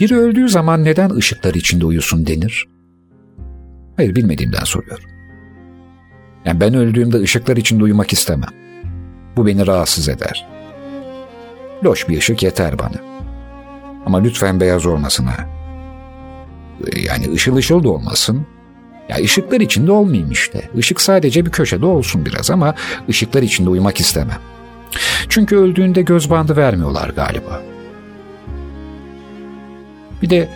[0.00, 2.68] Biri öldüğü zaman neden ışıklar içinde uyusun denir?
[3.96, 5.10] Hayır bilmediğimden soruyorum.
[6.44, 8.65] Yani ben öldüğümde ışıklar içinde uyumak istemem.
[9.36, 10.46] Bu beni rahatsız eder.
[11.84, 12.96] Loş bir ışık yeter bana.
[14.06, 15.46] Ama lütfen beyaz olmasın ha.
[16.96, 18.46] Yani ışıl ışıl da olmasın.
[19.08, 20.70] Ya ışıklar içinde olmayayım işte.
[20.76, 22.74] Işık sadece bir köşede olsun biraz ama
[23.08, 24.38] ışıklar içinde uyumak istemem.
[25.28, 27.62] Çünkü öldüğünde göz bandı vermiyorlar galiba.
[30.22, 30.48] Bir de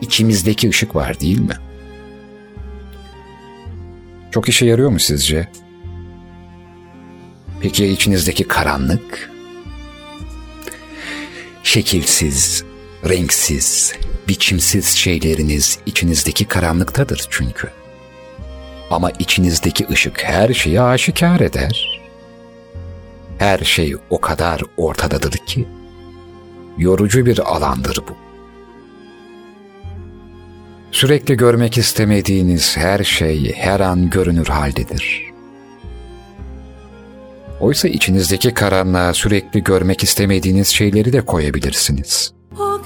[0.00, 1.54] içimizdeki ışık var değil mi?
[4.30, 5.48] Çok işe yarıyor mu sizce?
[7.60, 9.30] Peki ya içinizdeki karanlık?
[11.62, 12.64] Şekilsiz,
[13.08, 13.94] renksiz,
[14.28, 17.68] biçimsiz şeyleriniz içinizdeki karanlıktadır çünkü.
[18.90, 22.00] Ama içinizdeki ışık her şeyi aşikar eder.
[23.38, 25.68] Her şey o kadar ortadadır ki
[26.78, 28.16] yorucu bir alandır bu.
[30.92, 35.29] Sürekli görmek istemediğiniz her şey her an görünür haldedir.
[37.60, 42.32] Oysa içinizdeki karanlığa sürekli görmek istemediğiniz şeyleri de koyabilirsiniz.
[42.58, 42.80] O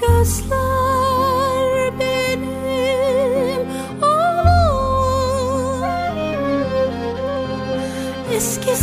[1.99, 2.55] benim
[8.35, 8.74] Eskisinden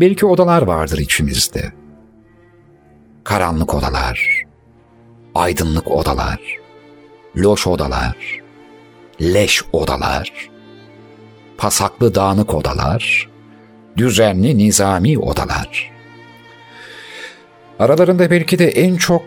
[0.00, 1.72] Belki odalar vardır içimizde.
[3.24, 4.42] Karanlık odalar,
[5.34, 6.58] aydınlık odalar,
[7.36, 8.40] loş odalar,
[9.22, 10.50] leş odalar,
[11.58, 13.28] pasaklı dağınık odalar,
[13.96, 15.90] düzenli nizami odalar.
[17.78, 19.22] Aralarında belki de en çok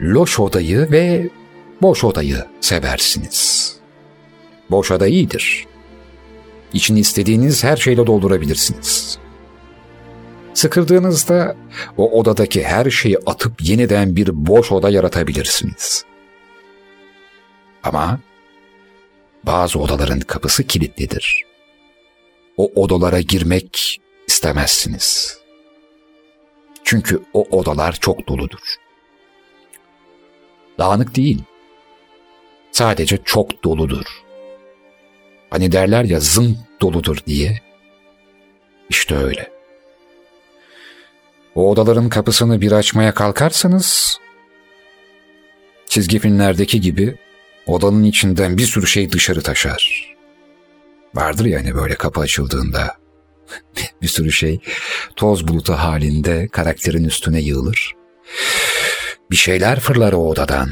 [0.00, 1.28] loş odayı ve
[1.82, 3.72] boş odayı seversiniz.
[4.70, 5.66] Boş oda iyidir.
[6.72, 9.21] İçini istediğiniz her şeyle doldurabilirsiniz.
[10.54, 11.56] Sıkıldığınızda
[11.96, 16.04] o odadaki her şeyi atıp yeniden bir boş oda yaratabilirsiniz.
[17.82, 18.20] Ama
[19.44, 21.42] bazı odaların kapısı kilitlidir.
[22.56, 25.38] O odalara girmek istemezsiniz.
[26.84, 28.76] Çünkü o odalar çok doludur.
[30.78, 31.42] Dağınık değil.
[32.72, 34.22] Sadece çok doludur.
[35.50, 37.60] Hani derler ya zın doludur diye.
[38.88, 39.51] İşte öyle.
[41.54, 44.18] O odaların kapısını bir açmaya kalkarsanız,
[45.86, 47.18] çizgi filmlerdeki gibi
[47.66, 50.12] odanın içinden bir sürü şey dışarı taşar.
[51.14, 52.96] Vardır yani böyle kapı açıldığında
[54.02, 54.60] bir sürü şey
[55.16, 57.92] toz bulutu halinde karakterin üstüne yığılır.
[59.30, 60.68] Bir şeyler fırlar o odadan.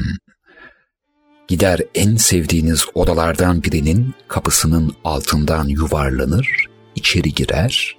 [1.47, 6.65] Gider en sevdiğiniz odalardan birinin kapısının altından yuvarlanır,
[6.95, 7.97] içeri girer.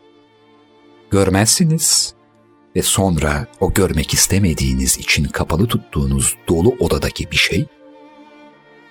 [1.11, 2.15] Görmezsiniz
[2.77, 7.67] ve sonra o görmek istemediğiniz için kapalı tuttuğunuz dolu odadaki bir şey,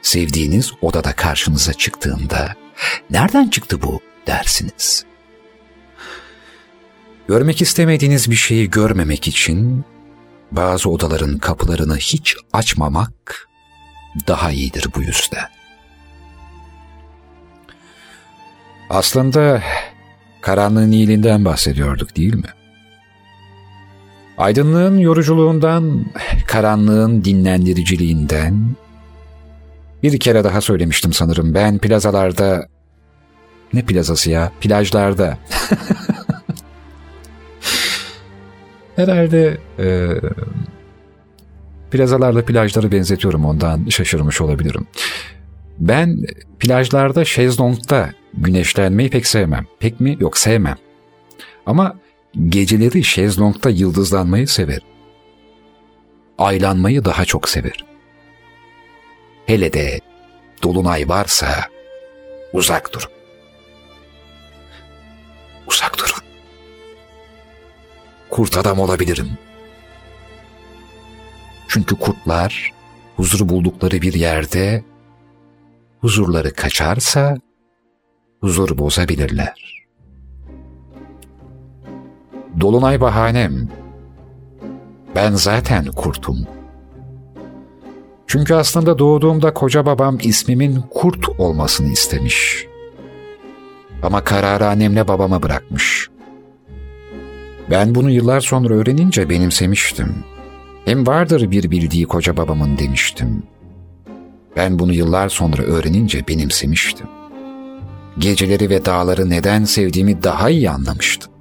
[0.01, 2.55] sevdiğiniz odada karşınıza çıktığında
[3.09, 5.05] nereden çıktı bu dersiniz.
[7.27, 9.85] Görmek istemediğiniz bir şeyi görmemek için
[10.51, 13.49] bazı odaların kapılarını hiç açmamak
[14.27, 15.49] daha iyidir bu yüzden.
[18.89, 19.63] Aslında
[20.41, 22.49] karanlığın iyiliğinden bahsediyorduk değil mi?
[24.41, 26.05] Aydınlığın yoruculuğundan,
[26.47, 28.75] karanlığın dinlendiriciliğinden
[30.03, 31.53] bir kere daha söylemiştim sanırım.
[31.53, 32.67] Ben plazalarda
[33.73, 34.51] ne plazası ya?
[34.61, 35.37] Plajlarda.
[38.95, 40.07] Herhalde e,
[41.91, 44.87] plazalarla plajları benzetiyorum ondan şaşırmış olabilirim.
[45.79, 46.17] Ben
[46.59, 49.65] plajlarda şezlongda güneşlenmeyi pek sevmem.
[49.79, 50.17] Pek mi?
[50.19, 50.77] Yok sevmem.
[51.65, 51.95] Ama
[52.49, 54.87] geceleri şezlongda yıldızlanmayı severim.
[56.37, 57.85] Aylanmayı daha çok severim.
[59.45, 59.99] Hele de
[60.63, 61.65] dolunay varsa
[62.53, 63.11] uzak durun.
[65.67, 66.23] Uzak durun.
[68.29, 69.29] Kurt adam olabilirim.
[71.67, 72.71] Çünkü kurtlar
[73.15, 74.83] huzur buldukları bir yerde
[76.01, 77.37] huzurları kaçarsa
[78.41, 79.80] huzur bozabilirler.
[82.59, 83.69] Dolunay bahanem.
[85.15, 86.47] Ben zaten kurtum.
[88.27, 92.65] Çünkü aslında doğduğumda koca babam ismimin kurt olmasını istemiş.
[94.03, 96.09] Ama kararı annemle babama bırakmış.
[97.69, 100.15] Ben bunu yıllar sonra öğrenince benimsemiştim.
[100.85, 103.43] Hem vardır bir bildiği koca babamın demiştim.
[104.55, 107.07] Ben bunu yıllar sonra öğrenince benimsemiştim.
[108.17, 111.31] Geceleri ve dağları neden sevdiğimi daha iyi anlamıştım.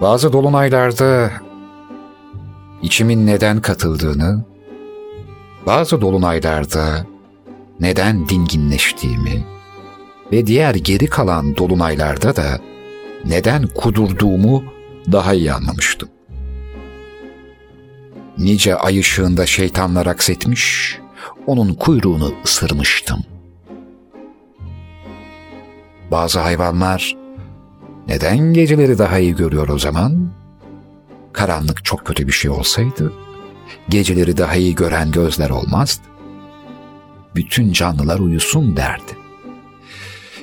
[0.00, 1.30] Bazı dolunaylarda
[2.82, 4.44] içimin neden katıldığını,
[5.66, 7.06] bazı dolunaylarda
[7.80, 9.44] neden dinginleştiğimi
[10.32, 12.60] ve diğer geri kalan dolunaylarda da
[13.24, 14.64] neden kudurduğumu
[15.12, 16.08] daha iyi anlamıştım.
[18.38, 20.98] Nice ay ışığında şeytanlar aksetmiş,
[21.46, 23.24] onun kuyruğunu ısırmıştım.
[26.10, 27.16] Bazı hayvanlar
[28.08, 30.30] neden geceleri daha iyi görüyor o zaman?
[31.32, 33.12] Karanlık çok kötü bir şey olsaydı,
[33.88, 36.02] geceleri daha iyi gören gözler olmazdı.
[37.34, 39.12] Bütün canlılar uyusun derdi.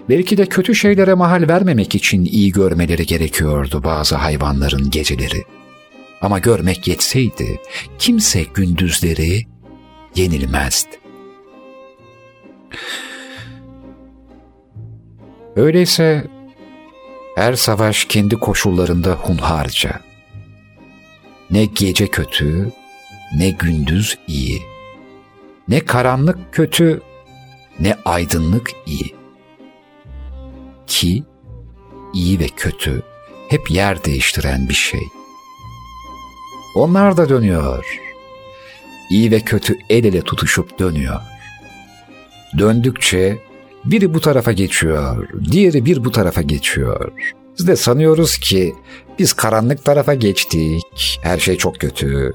[0.10, 5.44] Belki de kötü şeylere mahal vermemek için iyi görmeleri gerekiyordu bazı hayvanların geceleri.
[6.22, 7.60] Ama görmek yetseydi
[8.00, 9.46] kimse gündüzleri
[10.16, 10.90] yenilmezdi.
[15.56, 16.28] Öyleyse
[17.36, 20.00] her savaş kendi koşullarında hunharca.
[21.52, 22.72] Ne gece kötü,
[23.38, 24.62] ne gündüz iyi.
[25.68, 27.02] Ne karanlık kötü,
[27.80, 29.16] ne aydınlık iyi.
[30.88, 31.24] Ki
[32.14, 33.02] iyi ve kötü
[33.50, 35.04] hep yer değiştiren bir şey.
[36.76, 38.00] Onlar da dönüyor.
[39.10, 41.22] İyi ve kötü el ele tutuşup dönüyor.
[42.58, 43.38] Döndükçe
[43.86, 47.12] biri bu tarafa geçiyor, diğeri bir bu tarafa geçiyor.
[47.60, 48.74] Biz de sanıyoruz ki
[49.20, 52.34] biz karanlık tarafa geçtik, her şey çok kötü.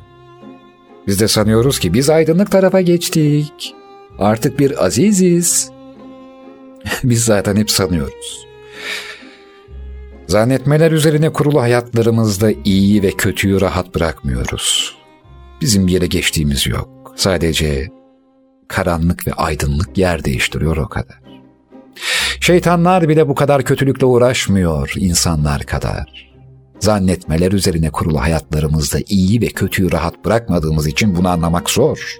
[1.07, 3.75] Biz de sanıyoruz ki biz aydınlık tarafa geçtik.
[4.19, 5.71] Artık bir aziziz.
[7.05, 8.47] biz zaten hep sanıyoruz.
[10.27, 14.97] Zannetmeler üzerine kurulu hayatlarımızda iyiyi ve kötüyü rahat bırakmıyoruz.
[15.61, 17.13] Bizim bir yere geçtiğimiz yok.
[17.17, 17.89] Sadece
[18.69, 21.28] karanlık ve aydınlık yer değiştiriyor o kadar.
[22.41, 26.29] Şeytanlar bile bu kadar kötülükle uğraşmıyor insanlar kadar.
[26.81, 32.17] Zannetmeler üzerine kurulu hayatlarımızda iyi ve kötüyü rahat bırakmadığımız için bunu anlamak zor.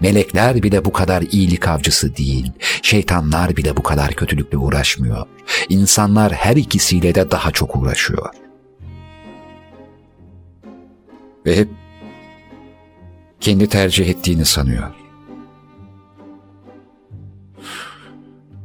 [0.00, 2.52] Melekler bile bu kadar iyilik avcısı değil.
[2.82, 5.26] Şeytanlar bile bu kadar kötülükle uğraşmıyor.
[5.68, 8.28] İnsanlar her ikisiyle de daha çok uğraşıyor.
[11.46, 11.68] Ve hep
[13.40, 15.05] kendi tercih ettiğini sanıyor.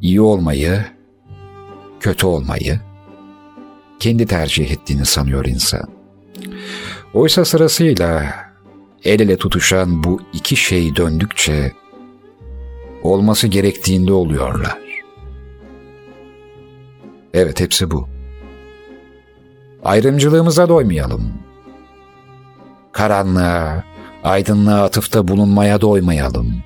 [0.02, 0.86] İyi olmayı,
[2.00, 2.80] kötü olmayı
[4.00, 5.90] kendi tercih ettiğini sanıyor insan.
[7.14, 8.36] Oysa sırasıyla
[9.04, 11.72] el ele tutuşan bu iki şey döndükçe
[13.04, 14.78] olması gerektiğinde oluyorlar.
[17.34, 18.08] Evet hepsi bu.
[19.84, 21.34] Ayrımcılığımıza doymayalım.
[22.92, 23.84] Karanlığa,
[24.24, 26.64] aydınlığa atıfta bulunmaya doymayalım.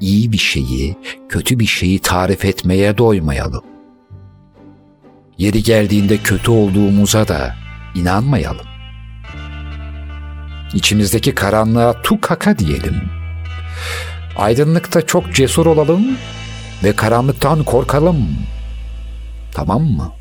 [0.00, 0.96] İyi bir şeyi,
[1.28, 3.64] kötü bir şeyi tarif etmeye doymayalım.
[5.38, 7.56] Yeri geldiğinde kötü olduğumuza da
[7.94, 8.66] inanmayalım.
[10.74, 13.02] İçimizdeki karanlığa tukaka diyelim.
[14.36, 16.06] Aydınlıkta çok cesur olalım
[16.84, 18.28] ve karanlıktan korkalım.
[19.52, 20.12] Tamam mı?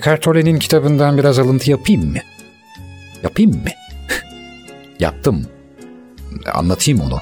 [0.00, 2.18] Eckhart Tolle'nin kitabından biraz alıntı yapayım mı?
[3.22, 3.68] Yapayım mı?
[5.00, 5.46] Yaptım.
[6.54, 7.18] Anlatayım onu.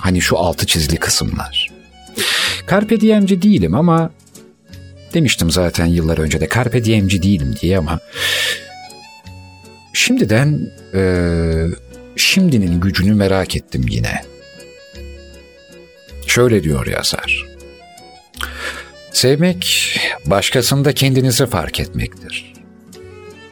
[0.00, 1.70] Hani şu altı çizili kısımlar.
[2.70, 4.10] Carpe diemci değilim ama
[5.14, 7.98] demiştim zaten yıllar önce de carpe diemci değilim diye ama
[9.92, 11.66] şimdiden eee,
[12.16, 14.22] şimdinin gücünü merak ettim yine.
[16.26, 17.46] Şöyle diyor yazar.
[19.16, 22.52] Sevmek, başkasında kendinizi fark etmektir.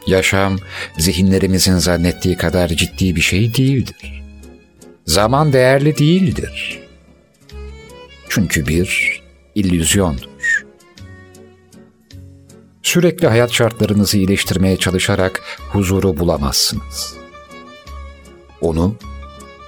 [0.07, 0.59] Yaşam,
[0.99, 4.23] zihinlerimizin zannettiği kadar ciddi bir şey değildir.
[5.07, 6.81] Zaman değerli değildir.
[8.29, 9.21] Çünkü bir
[9.55, 10.65] illüzyondur.
[12.83, 15.43] Sürekli hayat şartlarınızı iyileştirmeye çalışarak
[15.73, 17.15] huzuru bulamazsınız.
[18.61, 18.97] Onu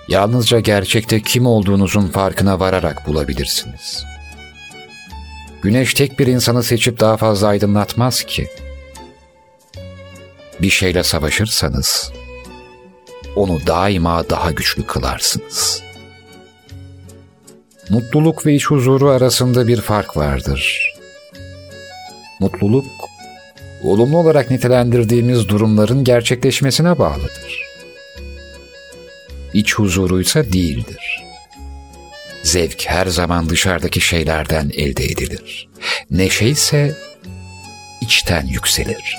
[0.08, 4.15] yalnızca gerçekte kim olduğunuzun farkına vararak bulabilirsiniz.
[5.66, 8.48] Güneş tek bir insanı seçip daha fazla aydınlatmaz ki.
[10.62, 12.12] Bir şeyle savaşırsanız
[13.36, 15.82] onu daima daha güçlü kılarsınız.
[17.90, 20.94] Mutluluk ve iç huzuru arasında bir fark vardır.
[22.40, 22.86] Mutluluk,
[23.82, 27.62] olumlu olarak nitelendirdiğimiz durumların gerçekleşmesine bağlıdır.
[29.54, 31.25] İç huzuruysa değildir.
[32.46, 35.68] Zevk her zaman dışarıdaki şeylerden elde edilir.
[36.10, 36.96] Neşe ise
[38.00, 39.18] içten yükselir.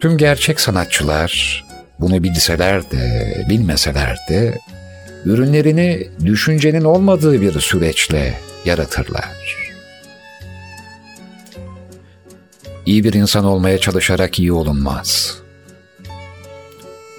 [0.00, 1.64] Tüm gerçek sanatçılar
[2.00, 4.58] bunu bilseler de bilmeseler de
[5.24, 8.34] ürünlerini düşüncenin olmadığı bir süreçle
[8.64, 9.56] yaratırlar.
[12.86, 15.38] İyi bir insan olmaya çalışarak iyi olunmaz.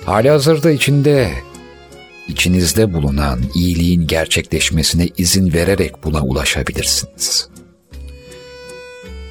[0.06, 1.32] Hali hazırda içinde,
[2.28, 7.50] içinizde bulunan iyiliğin gerçekleşmesine izin vererek buna ulaşabilirsiniz.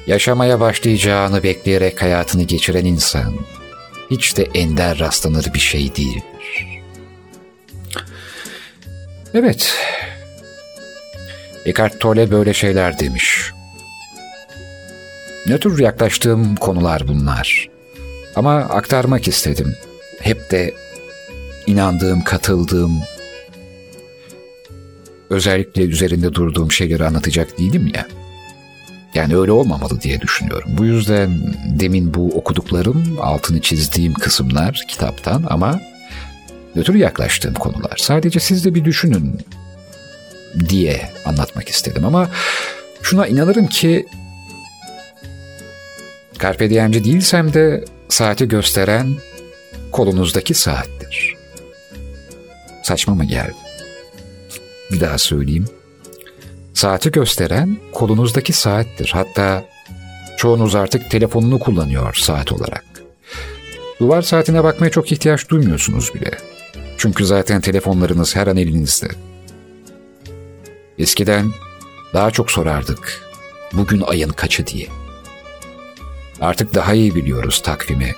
[0.07, 3.33] Yaşamaya başlayacağını bekleyerek hayatını geçiren insan,
[4.11, 6.81] hiç de ender rastlanır bir şey değildir.
[9.33, 9.75] Evet,
[11.65, 13.51] Eckhart Tolle böyle şeyler demiş.
[15.45, 17.69] Ne tür yaklaştığım konular bunlar.
[18.35, 19.75] Ama aktarmak istedim.
[20.19, 20.73] Hep de
[21.67, 23.01] inandığım, katıldığım,
[25.29, 28.07] özellikle üzerinde durduğum şeyleri anlatacak değilim ya.
[29.13, 30.69] Yani öyle olmamalı diye düşünüyorum.
[30.77, 35.81] Bu yüzden demin bu okuduklarım, altını çizdiğim kısımlar kitaptan ama
[36.75, 37.97] nötr yaklaştığım konular.
[37.97, 39.39] Sadece siz de bir düşünün
[40.69, 42.29] diye anlatmak istedim ama
[43.01, 44.05] şuna inanırım ki
[46.41, 49.15] Carpe diemci değilsem de saati gösteren
[49.91, 51.36] kolunuzdaki saattir.
[52.87, 53.55] Saçma mı geldi?
[54.91, 55.65] Bir daha söyleyeyim.
[56.73, 59.11] Saati gösteren kolunuzdaki saattir.
[59.13, 59.65] Hatta
[60.37, 62.85] çoğunuz artık telefonunu kullanıyor saat olarak.
[63.99, 66.31] Duvar saatine bakmaya çok ihtiyaç duymuyorsunuz bile.
[66.97, 69.07] Çünkü zaten telefonlarınız her an elinizde.
[70.97, 71.51] Eskiden
[72.13, 73.21] daha çok sorardık.
[73.73, 74.87] Bugün ayın kaçı diye.
[76.41, 78.15] Artık daha iyi biliyoruz takvimi.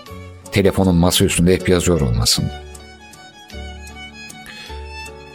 [0.51, 2.45] Telefonun masa üstünde hep yazıyor olmasın.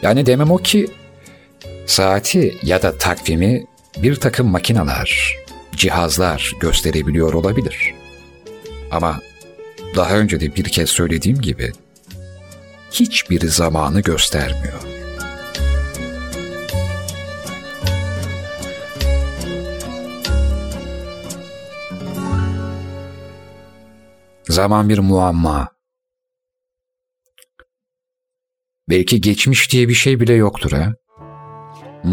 [0.05, 0.87] Yani demem o ki
[1.87, 3.65] saati ya da takvimi
[4.03, 5.37] bir takım makineler,
[5.77, 7.95] cihazlar gösterebiliyor olabilir.
[8.91, 9.21] Ama
[9.97, 11.73] daha önce de bir kez söylediğim gibi
[12.91, 14.81] hiçbir zamanı göstermiyor.
[24.49, 25.74] Zaman bir muamma.
[28.89, 30.93] Belki geçmiş diye bir şey bile yoktur ha.
[32.03, 32.09] Hı?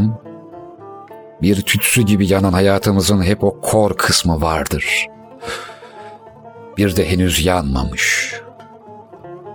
[1.41, 5.07] Bir tütsü gibi yanan hayatımızın hep o kor kısmı vardır.
[6.77, 8.35] Bir de henüz yanmamış.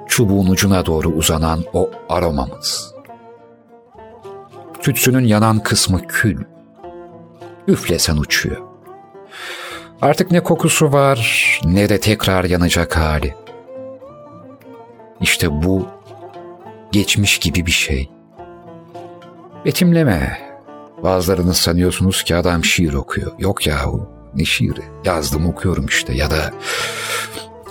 [0.08, 2.94] Çubuğun ucuna doğru uzanan o aromamız.
[4.80, 6.44] Tütsünün yanan kısmı kül.
[7.68, 8.62] Üflesen uçuyor.
[10.02, 13.34] Artık ne kokusu var ne de tekrar yanacak hali.
[15.20, 15.95] İşte bu
[16.92, 18.10] geçmiş gibi bir şey.
[19.64, 20.38] Betimleme.
[21.02, 23.32] Bazılarınız sanıyorsunuz ki adam şiir okuyor.
[23.38, 24.82] Yok yahu ne şiiri.
[25.04, 26.54] Yazdım okuyorum işte ya da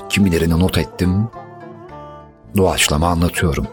[0.09, 1.29] kimilerini not ettim.
[2.57, 3.67] Doğaçlama anlatıyorum.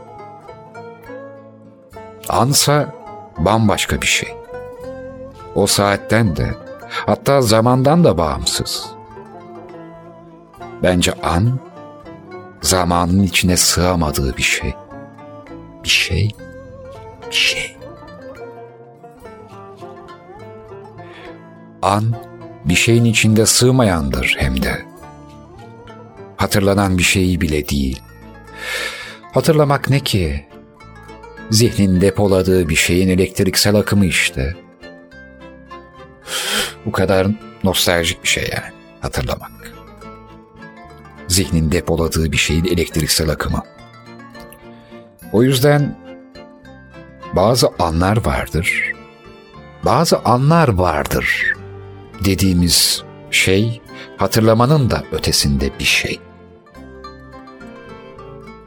[2.28, 2.94] Ansa
[3.38, 4.34] bambaşka bir şey.
[5.54, 6.54] O saatten de
[7.06, 8.86] hatta zamandan da bağımsız.
[10.82, 11.58] Bence an
[12.60, 14.74] zamanın içine sığamadığı bir şey.
[15.84, 16.30] Bir şey,
[17.30, 17.76] bir şey.
[21.82, 22.14] An
[22.64, 24.82] bir şeyin içinde sığmayandır hem de.
[26.36, 28.02] Hatırlanan bir şeyi bile değil.
[29.32, 30.46] Hatırlamak ne ki?
[31.50, 34.56] Zihnin depoladığı bir şeyin elektriksel akımı işte.
[36.86, 37.26] Bu kadar
[37.64, 39.72] nostaljik bir şey yani hatırlamak.
[41.28, 43.62] Zihnin depoladığı bir şeyin elektriksel akımı.
[45.32, 45.96] O yüzden
[47.36, 48.92] bazı anlar vardır.
[49.84, 51.54] Bazı anlar vardır
[52.24, 53.80] dediğimiz şey
[54.16, 56.20] hatırlamanın da ötesinde bir şey.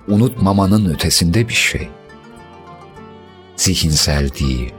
[0.07, 1.89] Unutmamanın ötesinde bir şey.
[3.55, 4.73] Zihinsel değil.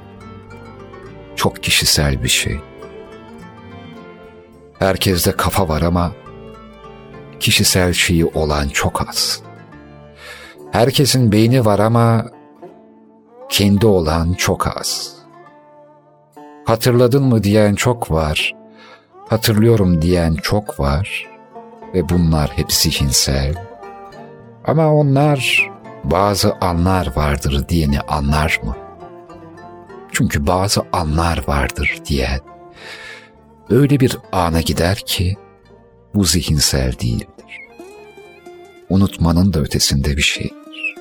[1.37, 2.61] Çok kişisel bir şey.
[4.79, 6.13] Herkeste kafa var ama
[7.41, 9.46] kişisel şeyi olan çok az.
[10.73, 12.27] Herkesin beyni var ama
[13.49, 15.17] kendi olan çok az.
[16.65, 18.55] Hatırladın mı diyen çok var,
[19.29, 21.27] hatırlıyorum diyen çok var
[21.95, 23.55] ve bunlar hep zihinsel.
[24.65, 25.71] Ama onlar
[26.05, 28.77] bazı anlar vardır diyeni anlar mı?
[30.13, 32.41] Çünkü bazı anlar vardır diyen
[33.71, 35.37] öyle bir ana gider ki
[36.15, 37.36] bu zihinsel değildir.
[38.89, 40.95] Unutmanın da ötesinde bir şeydir.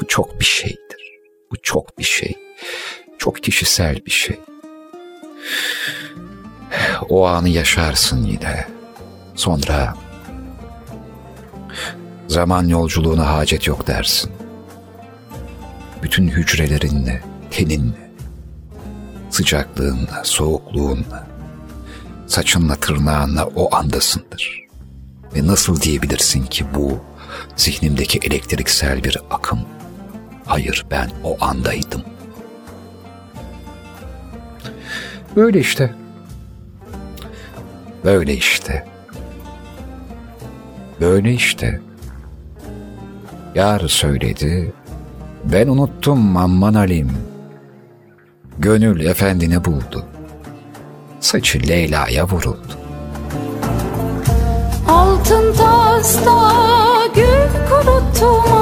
[0.00, 1.18] Bu çok bir şeydir.
[1.50, 2.34] Bu çok bir şey.
[3.18, 4.38] Çok kişisel bir şey.
[7.08, 8.68] O anı yaşarsın yine.
[9.34, 9.94] Sonra
[12.28, 14.32] zaman yolculuğuna hacet yok dersin.
[16.02, 18.10] Bütün hücrelerinle, teninle,
[19.30, 21.26] sıcaklığınla, soğukluğunla,
[22.26, 24.63] saçınla tırnağınla o andasındır.
[25.34, 26.98] Ve nasıl diyebilirsin ki bu
[27.56, 29.60] zihnimdeki elektriksel bir akım?
[30.46, 32.02] Hayır ben o andaydım.
[35.36, 35.94] Böyle işte.
[38.04, 38.86] Böyle işte.
[41.00, 41.80] Böyle işte.
[43.54, 44.72] Yar söyledi.
[45.44, 47.10] Ben unuttum aman Alim.
[48.58, 50.06] Gönül efendini buldu.
[51.20, 52.83] Saçı Leyla'ya vuruldu.
[54.88, 56.52] Altın tasta
[57.14, 58.53] gül kuruttum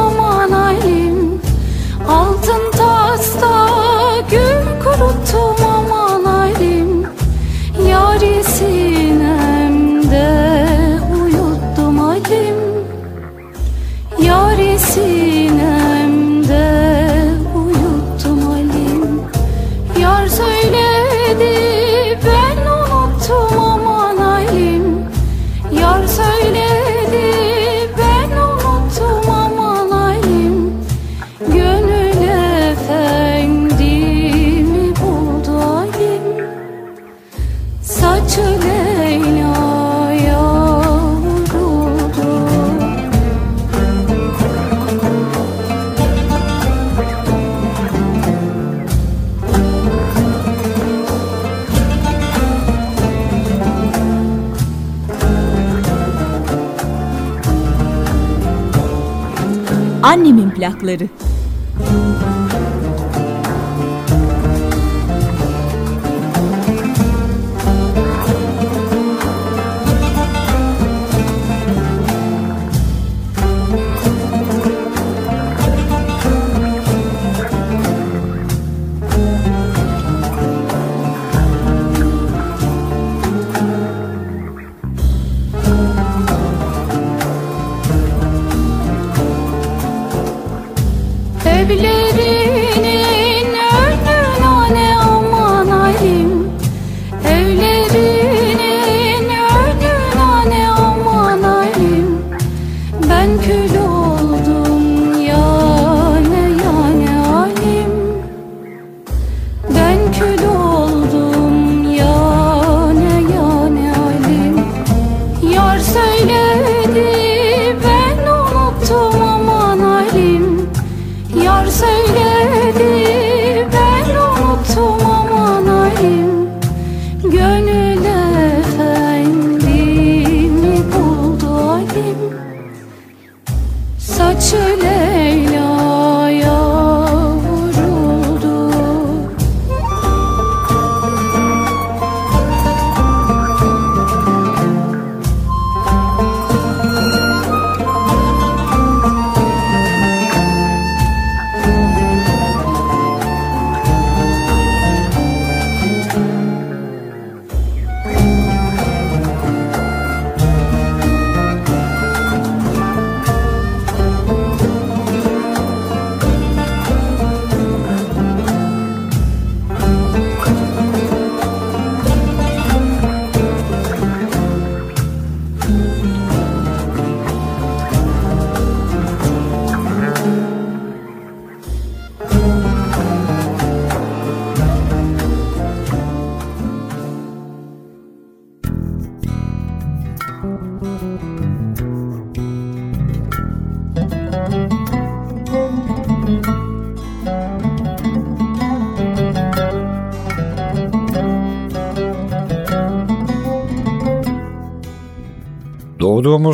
[60.66, 61.10] Annemin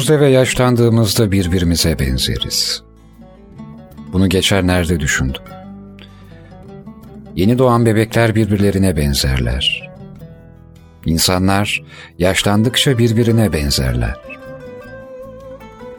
[0.09, 2.82] Doğduğumuzda ve yaşlandığımızda birbirimize benzeriz.
[4.12, 5.42] Bunu geçenlerde düşündüm.
[7.36, 9.90] Yeni doğan bebekler birbirlerine benzerler.
[11.06, 11.82] İnsanlar
[12.18, 14.16] yaşlandıkça birbirine benzerler.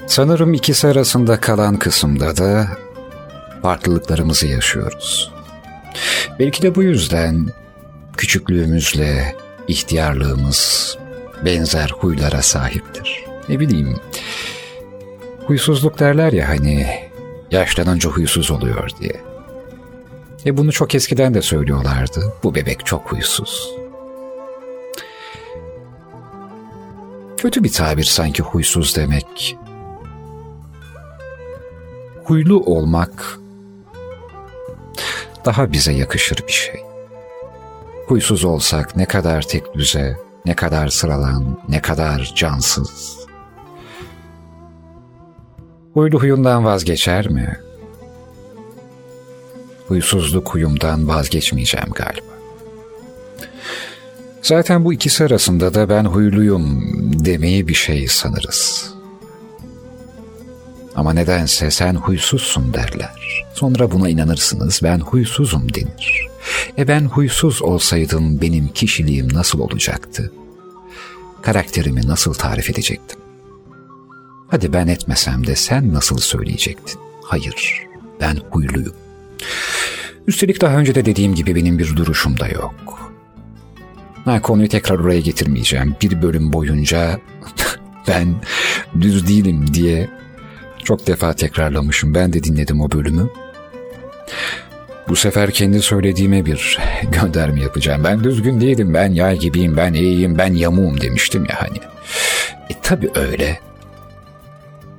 [0.08, 2.68] Sanırım ikisi arasında kalan kısımda da
[3.62, 5.32] farklılıklarımızı yaşıyoruz.
[6.40, 7.48] Belki de bu yüzden
[8.18, 9.36] küçüklüğümüzle
[9.68, 10.98] ihtiyarlığımız
[11.46, 13.29] benzer huylara sahiptir.
[13.50, 13.96] Ne bileyim,
[15.48, 16.88] huysuzluk derler ya hani
[17.52, 19.22] yaşlanınca huysuz oluyor diye.
[20.46, 22.34] E bunu çok eskiden de söylüyorlardı.
[22.44, 23.76] Bu bebek çok huysuz.
[27.38, 29.58] Kötü bir tabir sanki huysuz demek.
[32.24, 33.40] Huylu olmak
[35.46, 36.84] daha bize yakışır bir şey.
[38.08, 43.19] Huysuz olsak ne kadar tek düze, ne kadar sıralan, ne kadar cansız.
[45.94, 47.60] Huylu huyundan vazgeçer mi?
[49.88, 52.34] Huysuzluk huyumdan vazgeçmeyeceğim galiba.
[54.42, 56.82] Zaten bu ikisi arasında da ben huyluyum
[57.26, 58.94] demeyi bir şey sanırız.
[60.96, 63.46] Ama nedense sen huysuzsun derler.
[63.54, 66.28] Sonra buna inanırsınız ben huysuzum denir.
[66.78, 70.32] E ben huysuz olsaydım benim kişiliğim nasıl olacaktı?
[71.42, 73.20] Karakterimi nasıl tarif edecektim?
[74.50, 77.00] Hadi ben etmesem de sen nasıl söyleyecektin?
[77.24, 77.88] Hayır,
[78.22, 78.96] ben huyluyum.
[80.28, 83.00] Üstelik daha önce de dediğim gibi benim bir duruşum da yok.
[84.26, 85.96] Ha, konuyu tekrar oraya getirmeyeceğim.
[86.02, 87.20] Bir bölüm boyunca
[88.08, 88.36] ben
[89.02, 90.10] düz değilim diye
[90.84, 92.14] çok defa tekrarlamışım.
[92.14, 93.30] Ben de dinledim o bölümü.
[95.10, 96.80] Bu sefer kendi söylediğime bir
[97.12, 98.04] gönderme yapacağım.
[98.04, 101.78] Ben düzgün değilim, ben yay gibiyim, ben iyiyim, ben yamuğum demiştim ya hani.
[102.70, 103.69] E tabi öyle.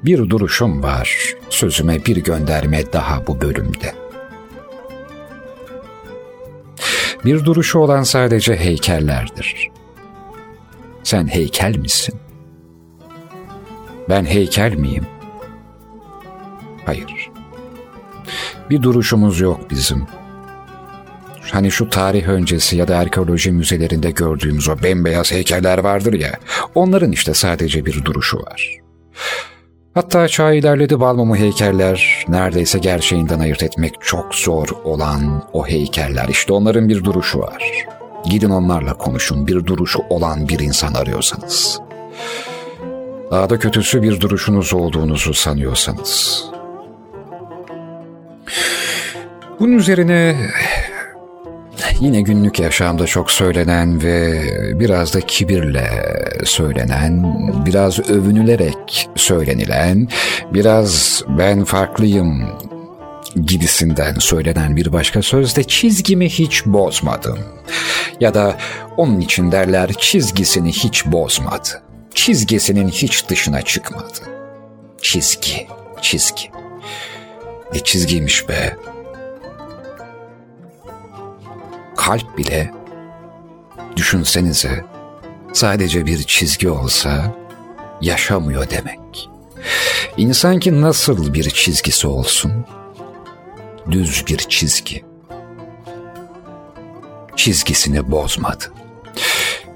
[0.05, 3.95] Bir duruşum var, sözüme bir gönderme daha bu bölümde.
[7.25, 9.69] Bir duruşu olan sadece heykellerdir.
[11.03, 12.15] Sen heykel misin?
[14.09, 15.07] Ben heykel miyim?
[16.87, 17.31] Hayır.
[18.71, 20.07] Bir duruşumuz yok bizim.
[21.53, 26.33] Hani şu tarih öncesi ya da arkeoloji müzelerinde gördüğümüz o bembeyaz heykeller vardır ya,
[26.75, 28.81] onların işte sadece bir duruşu var.
[29.95, 36.53] Hatta çağ ilerledi balmumu heykeller, neredeyse gerçeğinden ayırt etmek çok zor olan o heykeller, işte
[36.53, 37.87] onların bir duruşu var.
[38.25, 41.81] Gidin onlarla konuşun, bir duruşu olan bir insan arıyorsanız.
[43.31, 46.45] Daha da kötüsü bir duruşunuz olduğunuzu sanıyorsanız.
[49.61, 50.37] Bunun üzerine
[52.01, 54.43] yine günlük yaşamda çok söylenen ve
[54.81, 55.91] biraz da kibirle
[56.45, 57.37] söylenen,
[57.67, 60.09] biraz övünülerek söylenilen,
[60.53, 62.45] biraz ben farklıyım
[63.47, 67.39] gibisinden söylenen bir başka söz de çizgimi hiç bozmadım.
[68.21, 68.57] Ya da
[68.97, 71.83] onun için derler çizgisini hiç bozmadı.
[72.15, 74.19] Çizgisinin hiç dışına çıkmadı.
[75.03, 75.67] Çizgi,
[76.03, 76.51] çizgi.
[77.75, 78.77] Ne çizgiymiş be
[82.01, 82.71] kalp bile
[83.97, 84.85] düşünsenize
[85.53, 87.35] sadece bir çizgi olsa
[88.01, 89.29] yaşamıyor demek.
[90.17, 92.53] İnsan ki nasıl bir çizgisi olsun?
[93.91, 95.05] Düz bir çizgi.
[97.37, 98.65] Çizgisini bozmadı.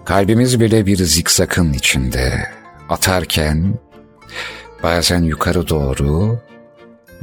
[0.05, 2.49] Kalbimiz bile bir zikzakın içinde.
[2.89, 3.79] Atarken
[4.83, 6.39] bazen yukarı doğru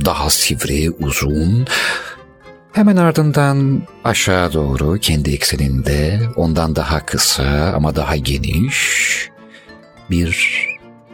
[0.05, 1.67] daha sivri, uzun,
[2.71, 9.29] Hemen ardından aşağı doğru kendi ekseninde ondan daha kısa ama daha geniş
[10.09, 10.57] bir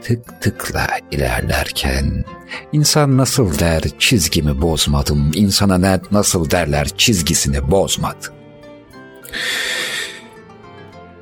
[0.02, 2.24] tık tıkla ilerlerken
[2.72, 8.34] insan nasıl der çizgimi bozmadım, insana nasıl derler çizgisini bozmadı.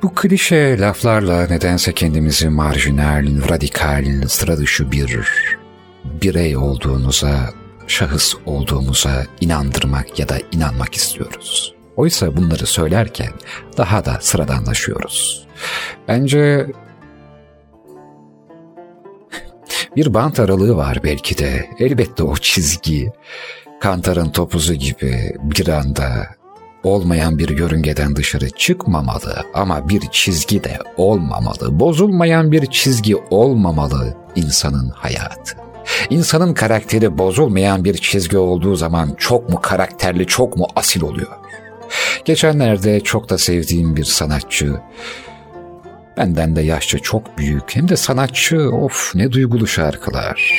[0.02, 5.28] Bu klişe laflarla nedense kendimizi marjinal, radikal, sıra dışı bir
[6.04, 7.50] birey olduğunuza
[7.86, 11.74] şahıs olduğumuza inandırmak ya da inanmak istiyoruz.
[11.96, 13.32] Oysa bunları söylerken
[13.76, 15.46] daha da sıradanlaşıyoruz.
[16.08, 16.66] Bence
[19.96, 21.70] bir bant aralığı var belki de.
[21.78, 23.12] Elbette o çizgi
[23.80, 26.26] kantarın topuzu gibi bir anda
[26.84, 31.80] olmayan bir yörüngeden dışarı çıkmamalı ama bir çizgi de olmamalı.
[31.80, 35.65] Bozulmayan bir çizgi olmamalı insanın hayatı.
[36.10, 41.32] İnsanın karakteri bozulmayan bir çizgi olduğu zaman çok mu karakterli, çok mu asil oluyor?
[42.24, 44.74] Geçenlerde çok da sevdiğim bir sanatçı
[46.16, 50.54] Benden de yaşça çok büyük hem de sanatçı of ne duygulu şarkılar.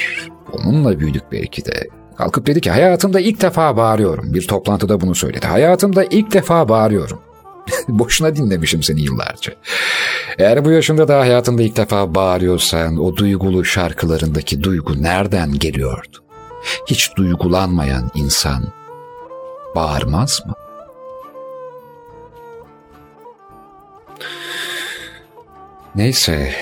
[0.54, 1.88] Onunla büyüdük belki de.
[2.18, 4.34] Kalkıp dedi ki hayatımda ilk defa bağırıyorum.
[4.34, 5.48] Bir toplantıda bunu söyledi.
[5.48, 7.20] Hayatımda ilk defa bağırıyorum.
[7.88, 9.54] Boşuna dinlemişim seni yıllarca.
[10.38, 16.18] Eğer bu yaşında da hayatında ilk defa bağırıyorsan o duygulu şarkılarındaki duygu nereden geliyordu?
[16.88, 18.64] Hiç duygulanmayan insan
[19.76, 20.54] bağırmaz mı?
[25.96, 26.54] Neyse,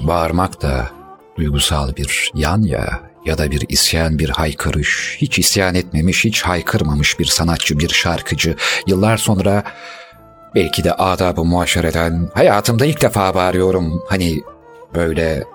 [0.00, 0.90] bağırmak da
[1.36, 7.18] duygusal bir yan ya ya da bir isyan, bir haykırış, hiç isyan etmemiş, hiç haykırmamış
[7.18, 8.56] bir sanatçı, bir şarkıcı.
[8.86, 9.62] Yıllar sonra
[10.54, 14.02] belki de adabı muaşereden hayatımda ilk defa bağırıyorum.
[14.08, 14.42] Hani
[14.94, 15.44] böyle.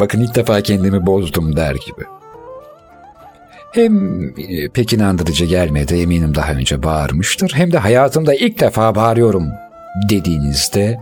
[0.00, 1.56] Bakın ilk defa kendimi bozdum.
[1.56, 2.04] der gibi.
[3.72, 7.52] Hem e, pek inandırıcı gelmedi eminim daha önce bağırmıştır.
[7.54, 9.48] Hem de hayatımda ilk defa bağırıyorum
[10.10, 11.00] dediğinizde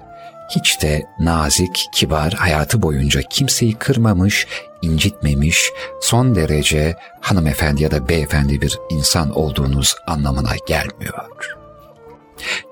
[0.48, 4.46] hiç de nazik, kibar hayatı boyunca kimseyi kırmamış,
[4.82, 5.70] incitmemiş,
[6.00, 11.56] son derece hanımefendi ya da beyefendi bir insan olduğunuz anlamına gelmiyor.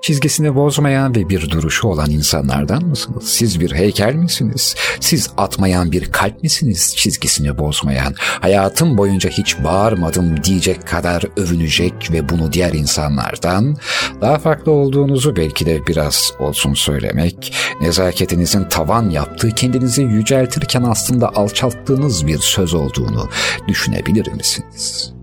[0.01, 3.23] Çizgisini bozmayan ve bir duruşu olan insanlardan mısınız?
[3.23, 4.75] Siz bir heykel misiniz?
[4.99, 6.93] Siz atmayan bir kalp misiniz?
[6.97, 13.77] Çizgisini bozmayan, hayatım boyunca hiç bağırmadım diyecek kadar övünecek ve bunu diğer insanlardan
[14.21, 22.27] daha farklı olduğunuzu belki de biraz olsun söylemek, nezaketinizin tavan yaptığı, kendinizi yüceltirken aslında alçalttığınız
[22.27, 23.29] bir söz olduğunu
[23.67, 25.14] düşünebilir misiniz?''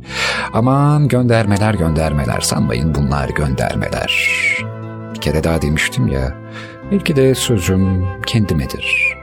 [0.53, 4.33] Aman göndermeler göndermeler sanmayın bunlar göndermeler.
[5.15, 6.35] Bir kere daha demiştim ya
[6.91, 9.17] belki de sözüm kendimedir.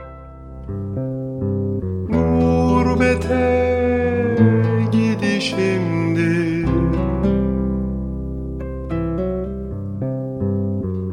[2.08, 3.60] Gurbete
[4.92, 6.66] gidişimdi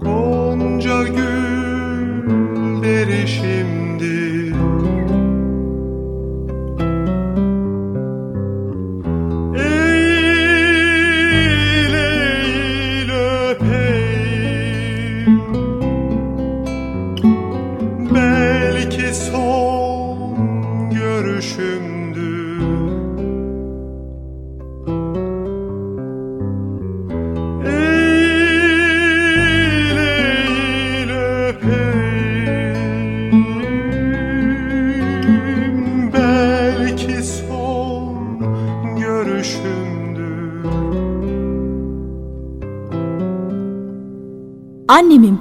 [0.01, 3.56] Gonca gül derişimdi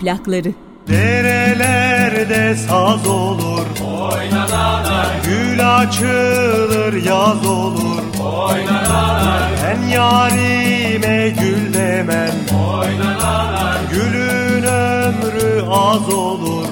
[0.06, 0.54] Annemin plakları.
[0.88, 3.66] Derelerde saz olur.
[5.24, 8.02] Gül açılır yaz olur.
[9.62, 12.34] Ben yarime gül demem.
[13.90, 16.66] Gülün ömrü az olur.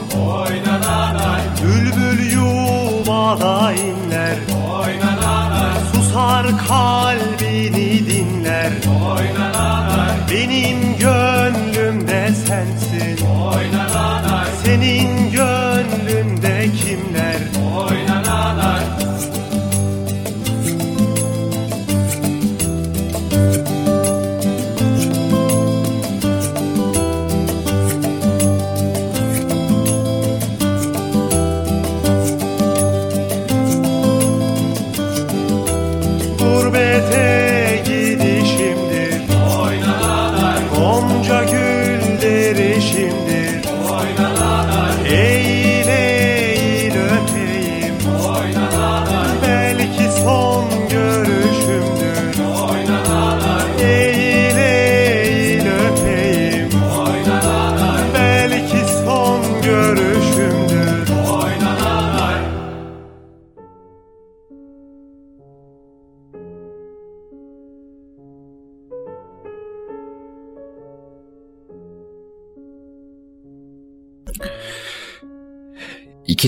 [1.62, 4.36] Bülbül yuvada inler.
[5.92, 8.72] Susar kalbini dinler.
[10.30, 11.23] Benim gönlümde sensin
[14.64, 17.03] Senin gönlünde kimler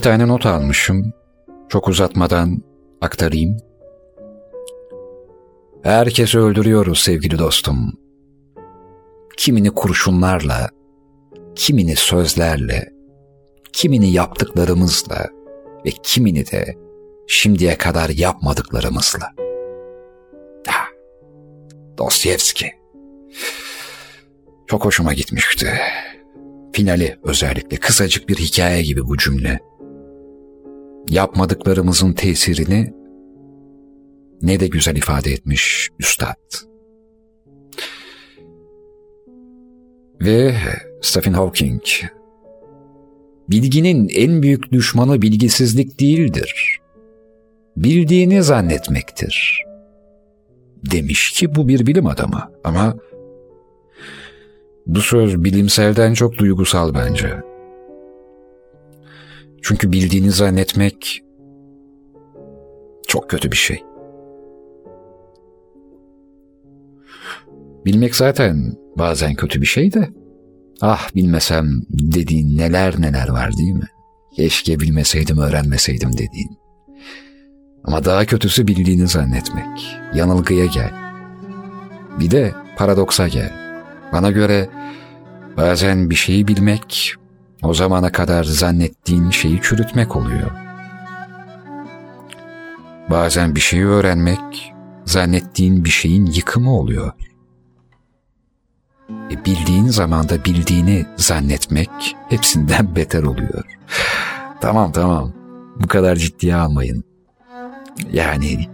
[0.07, 1.13] tane not almışım.
[1.69, 2.63] Çok uzatmadan
[3.01, 3.57] aktarayım.
[5.83, 7.93] Herkesi öldürüyoruz sevgili dostum.
[9.37, 10.71] Kimini kurşunlarla,
[11.55, 12.89] kimini sözlerle,
[13.73, 15.27] kimini yaptıklarımızla
[15.87, 16.75] ve kimini de
[17.27, 19.33] şimdiye kadar yapmadıklarımızla.
[20.67, 20.85] Ha,
[21.99, 22.67] Dostoyevski.
[24.67, 25.71] Çok hoşuma gitmişti.
[26.73, 29.61] Finali özellikle kısacık bir hikaye gibi bu cümle.
[31.11, 32.95] Yapmadıklarımızın tesirini
[34.43, 36.37] ne de güzel ifade etmiş üstad.
[40.21, 40.55] Ve
[41.03, 41.83] Stephen Hawking,
[43.51, 46.81] bilginin en büyük düşmanı bilgisizlik değildir.
[47.77, 49.65] Bildiğini zannetmektir.
[50.91, 52.97] Demiş ki bu bir bilim adamı ama
[54.87, 57.56] bu söz bilimselden çok duygusal bence.
[59.69, 61.23] Çünkü bildiğini zannetmek
[63.09, 63.85] çok kötü bir şey.
[67.85, 70.11] Bilmek zaten bazen kötü bir şey de.
[70.81, 73.89] Ah bilmesem dediğin neler neler var değil mi?
[74.37, 76.59] Keşke bilmeseydim öğrenmeseydim dediğin.
[77.85, 79.99] Ama daha kötüsü bildiğini zannetmek.
[80.15, 80.93] Yanılgıya gel.
[82.21, 83.83] Bir de paradoksa gel.
[84.13, 84.69] Bana göre
[85.57, 87.17] bazen bir şeyi bilmek
[87.67, 90.51] o zamana kadar zannettiğin şeyi çürütmek oluyor.
[93.11, 94.75] Bazen bir şeyi öğrenmek
[95.05, 97.13] zannettiğin bir şeyin yıkımı oluyor.
[99.11, 103.65] E bildiğin zamanda bildiğini zannetmek hepsinden beter oluyor.
[104.61, 105.33] tamam tamam
[105.83, 107.05] bu kadar ciddiye almayın.
[108.13, 108.69] Yani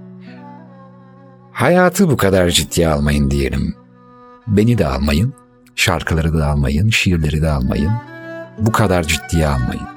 [1.52, 3.74] hayatı bu kadar ciddiye almayın diyelim.
[4.46, 5.34] Beni de almayın,
[5.76, 8.11] şarkıları da almayın, şiirleri de almayın.
[8.62, 9.88] Bu kadar ciddiye almayın.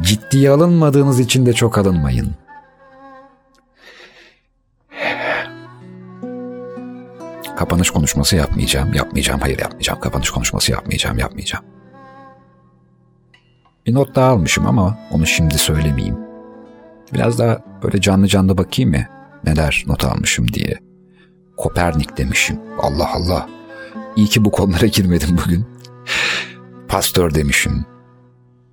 [0.00, 2.30] Ciddiye alınmadığınız için de çok alınmayın.
[7.56, 10.00] Kapanış konuşması yapmayacağım, yapmayacağım, hayır yapmayacağım.
[10.00, 11.64] Kapanış konuşması yapmayacağım, yapmayacağım.
[13.86, 16.18] Bir not daha almışım ama onu şimdi söylemeyeyim.
[17.12, 19.06] Biraz daha böyle canlı canlı bakayım mı
[19.44, 20.78] neler not almışım diye.
[21.56, 22.60] Kopernik demişim.
[22.78, 23.48] Allah Allah.
[24.16, 25.69] İyi ki bu konulara girmedim bugün.
[26.90, 27.84] Pastör demişim.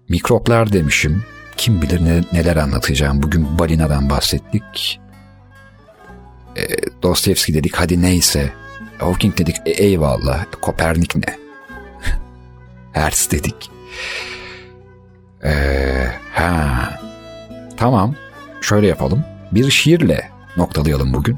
[0.09, 1.23] Mikroplar demişim.
[1.57, 3.23] Kim bilir ne, neler anlatacağım.
[3.23, 4.99] Bugün balinadan bahsettik.
[6.55, 6.61] E,
[7.03, 8.53] Dostoyevski dedik hadi neyse.
[8.99, 10.45] Hawking dedik e, eyvallah.
[10.61, 11.37] Kopernik ne?
[12.91, 13.71] Hertz dedik.
[15.43, 16.99] Ee, ha.
[17.77, 18.15] Tamam.
[18.61, 19.23] Şöyle yapalım.
[19.51, 21.37] Bir şiirle noktalayalım bugün.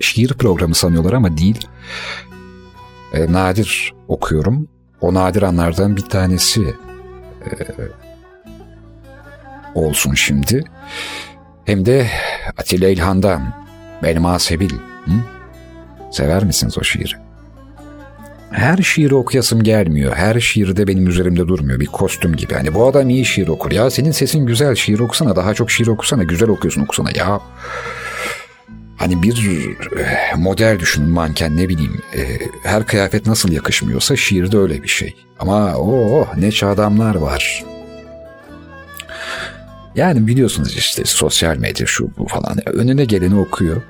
[0.00, 1.68] Şiir programı sanıyorlar ama değil.
[3.12, 4.68] Ee, nadir okuyorum.
[5.00, 6.62] O nadir anlardan bir tanesi
[7.44, 7.50] e,
[9.74, 10.64] olsun şimdi.
[11.64, 12.06] Hem de
[12.58, 13.54] Atilla İlhan'dan
[14.02, 14.70] Belma Sebil.
[15.04, 15.10] Hı?
[16.10, 17.14] Sever misiniz o şiiri?
[18.50, 20.16] Her şiiri okuyasım gelmiyor.
[20.16, 21.80] Her şiir de benim üzerimde durmuyor.
[21.80, 22.54] Bir kostüm gibi.
[22.54, 23.72] Hani bu adam iyi şiir okur.
[23.72, 24.74] Ya senin sesin güzel.
[24.74, 25.36] Şiir okusana.
[25.36, 26.22] Daha çok şiir okusana.
[26.22, 27.10] Güzel okuyorsun okusana.
[27.14, 27.40] Ya
[29.00, 29.68] hani bir
[29.98, 32.00] eh, model düşün manken ne bileyim.
[32.16, 35.16] e, her kıyafet nasıl yakışmıyorsa şiirde öyle bir şey.
[35.38, 37.64] Ama o ne çağdamlar var.
[39.94, 42.68] Yani biliyorsunuz işte sosyal medya şu bu falan.
[42.68, 43.82] Önüne geleni okuyor.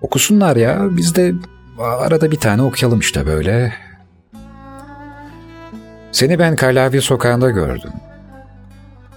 [0.00, 0.88] Okusunlar ya.
[0.90, 1.34] Biz de
[1.78, 3.74] arada bir tane okuyalım işte böyle.
[6.12, 7.92] Seni ben Karlavi sokağında gördüm.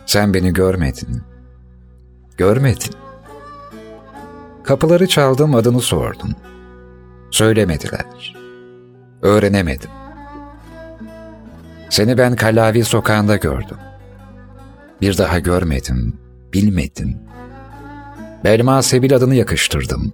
[0.06, 1.22] Sen beni görmedin.
[2.38, 3.05] Görmedin.
[4.66, 6.36] Kapıları çaldım adını sordum.
[7.32, 8.36] Söylemediler.
[9.22, 9.90] Öğrenemedim.
[11.90, 13.78] Seni ben Kallavi sokağında gördüm.
[15.02, 16.20] Bir daha görmedim,
[16.54, 17.18] bilmedim.
[18.44, 20.14] Belma Sebil adını yakıştırdım.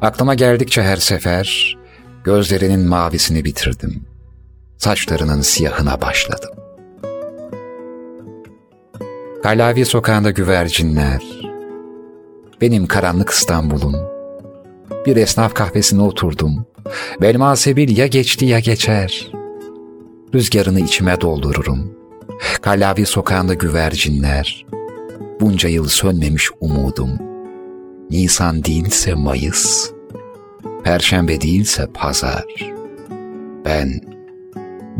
[0.00, 1.78] Aklıma geldikçe her sefer
[2.24, 4.06] gözlerinin mavisini bitirdim.
[4.78, 6.50] Saçlarının siyahına başladım.
[9.42, 11.43] Kallavi sokağında güvercinler,
[12.60, 13.94] benim karanlık İstanbul'um.
[15.06, 16.66] Bir esnaf kahvesine oturdum.
[17.20, 19.30] Belma Sebil ya geçti ya geçer.
[20.34, 21.94] Rüzgarını içime doldururum.
[22.62, 24.66] Kallavi sokağında güvercinler.
[25.40, 27.10] Bunca yıl sönmemiş umudum.
[28.10, 29.90] Nisan değilse Mayıs.
[30.84, 32.44] Perşembe değilse pazar.
[33.64, 34.00] Ben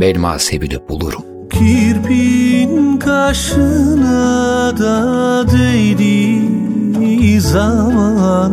[0.00, 1.24] Belma Sebil'i bulurum.
[1.50, 6.73] Kirpin kaşına da değdiği
[7.40, 8.52] zaman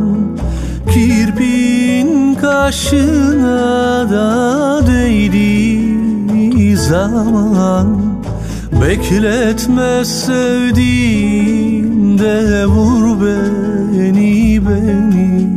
[0.94, 8.12] Kirpin kaşına da değdiği zaman
[8.82, 15.48] Bekletme sevdiğimde vur beni beni.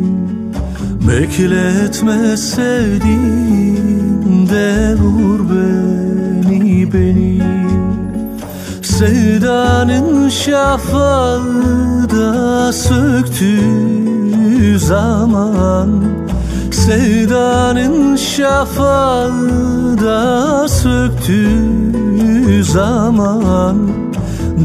[1.09, 7.54] Bekletme sevdiğimde vur beni beni
[9.05, 16.05] Sevdanın şafağı da söktüğü zaman.
[16.71, 23.77] Sevdanın şafağı da söktüğü zaman.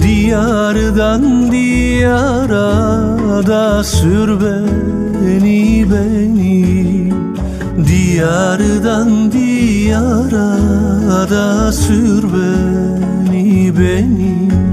[0.03, 2.71] Diyardan diyara
[3.47, 7.13] da sür beni beni.
[7.87, 10.59] Diyardan diyara
[11.29, 13.18] da sür beni
[13.71, 14.68] beni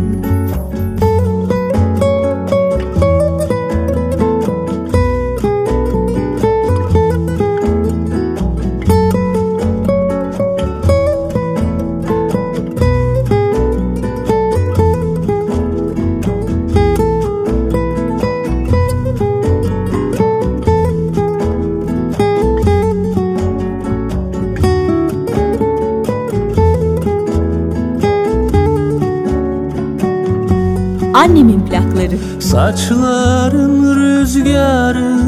[32.56, 35.18] Saçların rüzgarı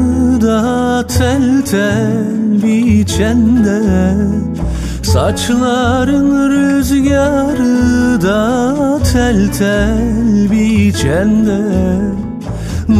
[0.41, 3.81] da tel tel biçende
[5.03, 8.75] Saçların rüzgarı da
[9.13, 11.61] tel tel biçende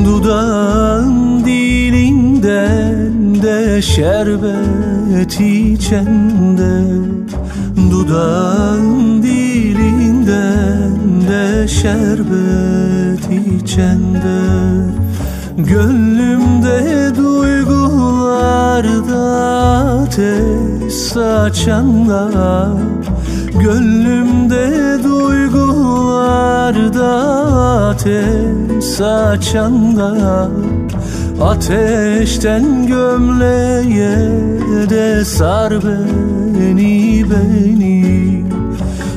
[0.06, 6.84] Dudağın dilinden de şerbet içende.
[7.92, 10.92] Dudağın dilinden
[11.30, 12.99] de şerbet
[13.32, 14.42] içende
[15.58, 18.40] Gönlümde duygularda
[20.02, 22.72] ateş saçanda
[23.60, 26.30] Gönlümde duygularda
[27.90, 30.50] ateş saçanda
[31.42, 34.50] Ateşten gömleğe
[34.90, 38.44] de sar beni beni.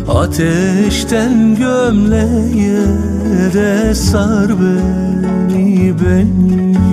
[0.09, 6.92] Ateşten gömleğe de sar beni beni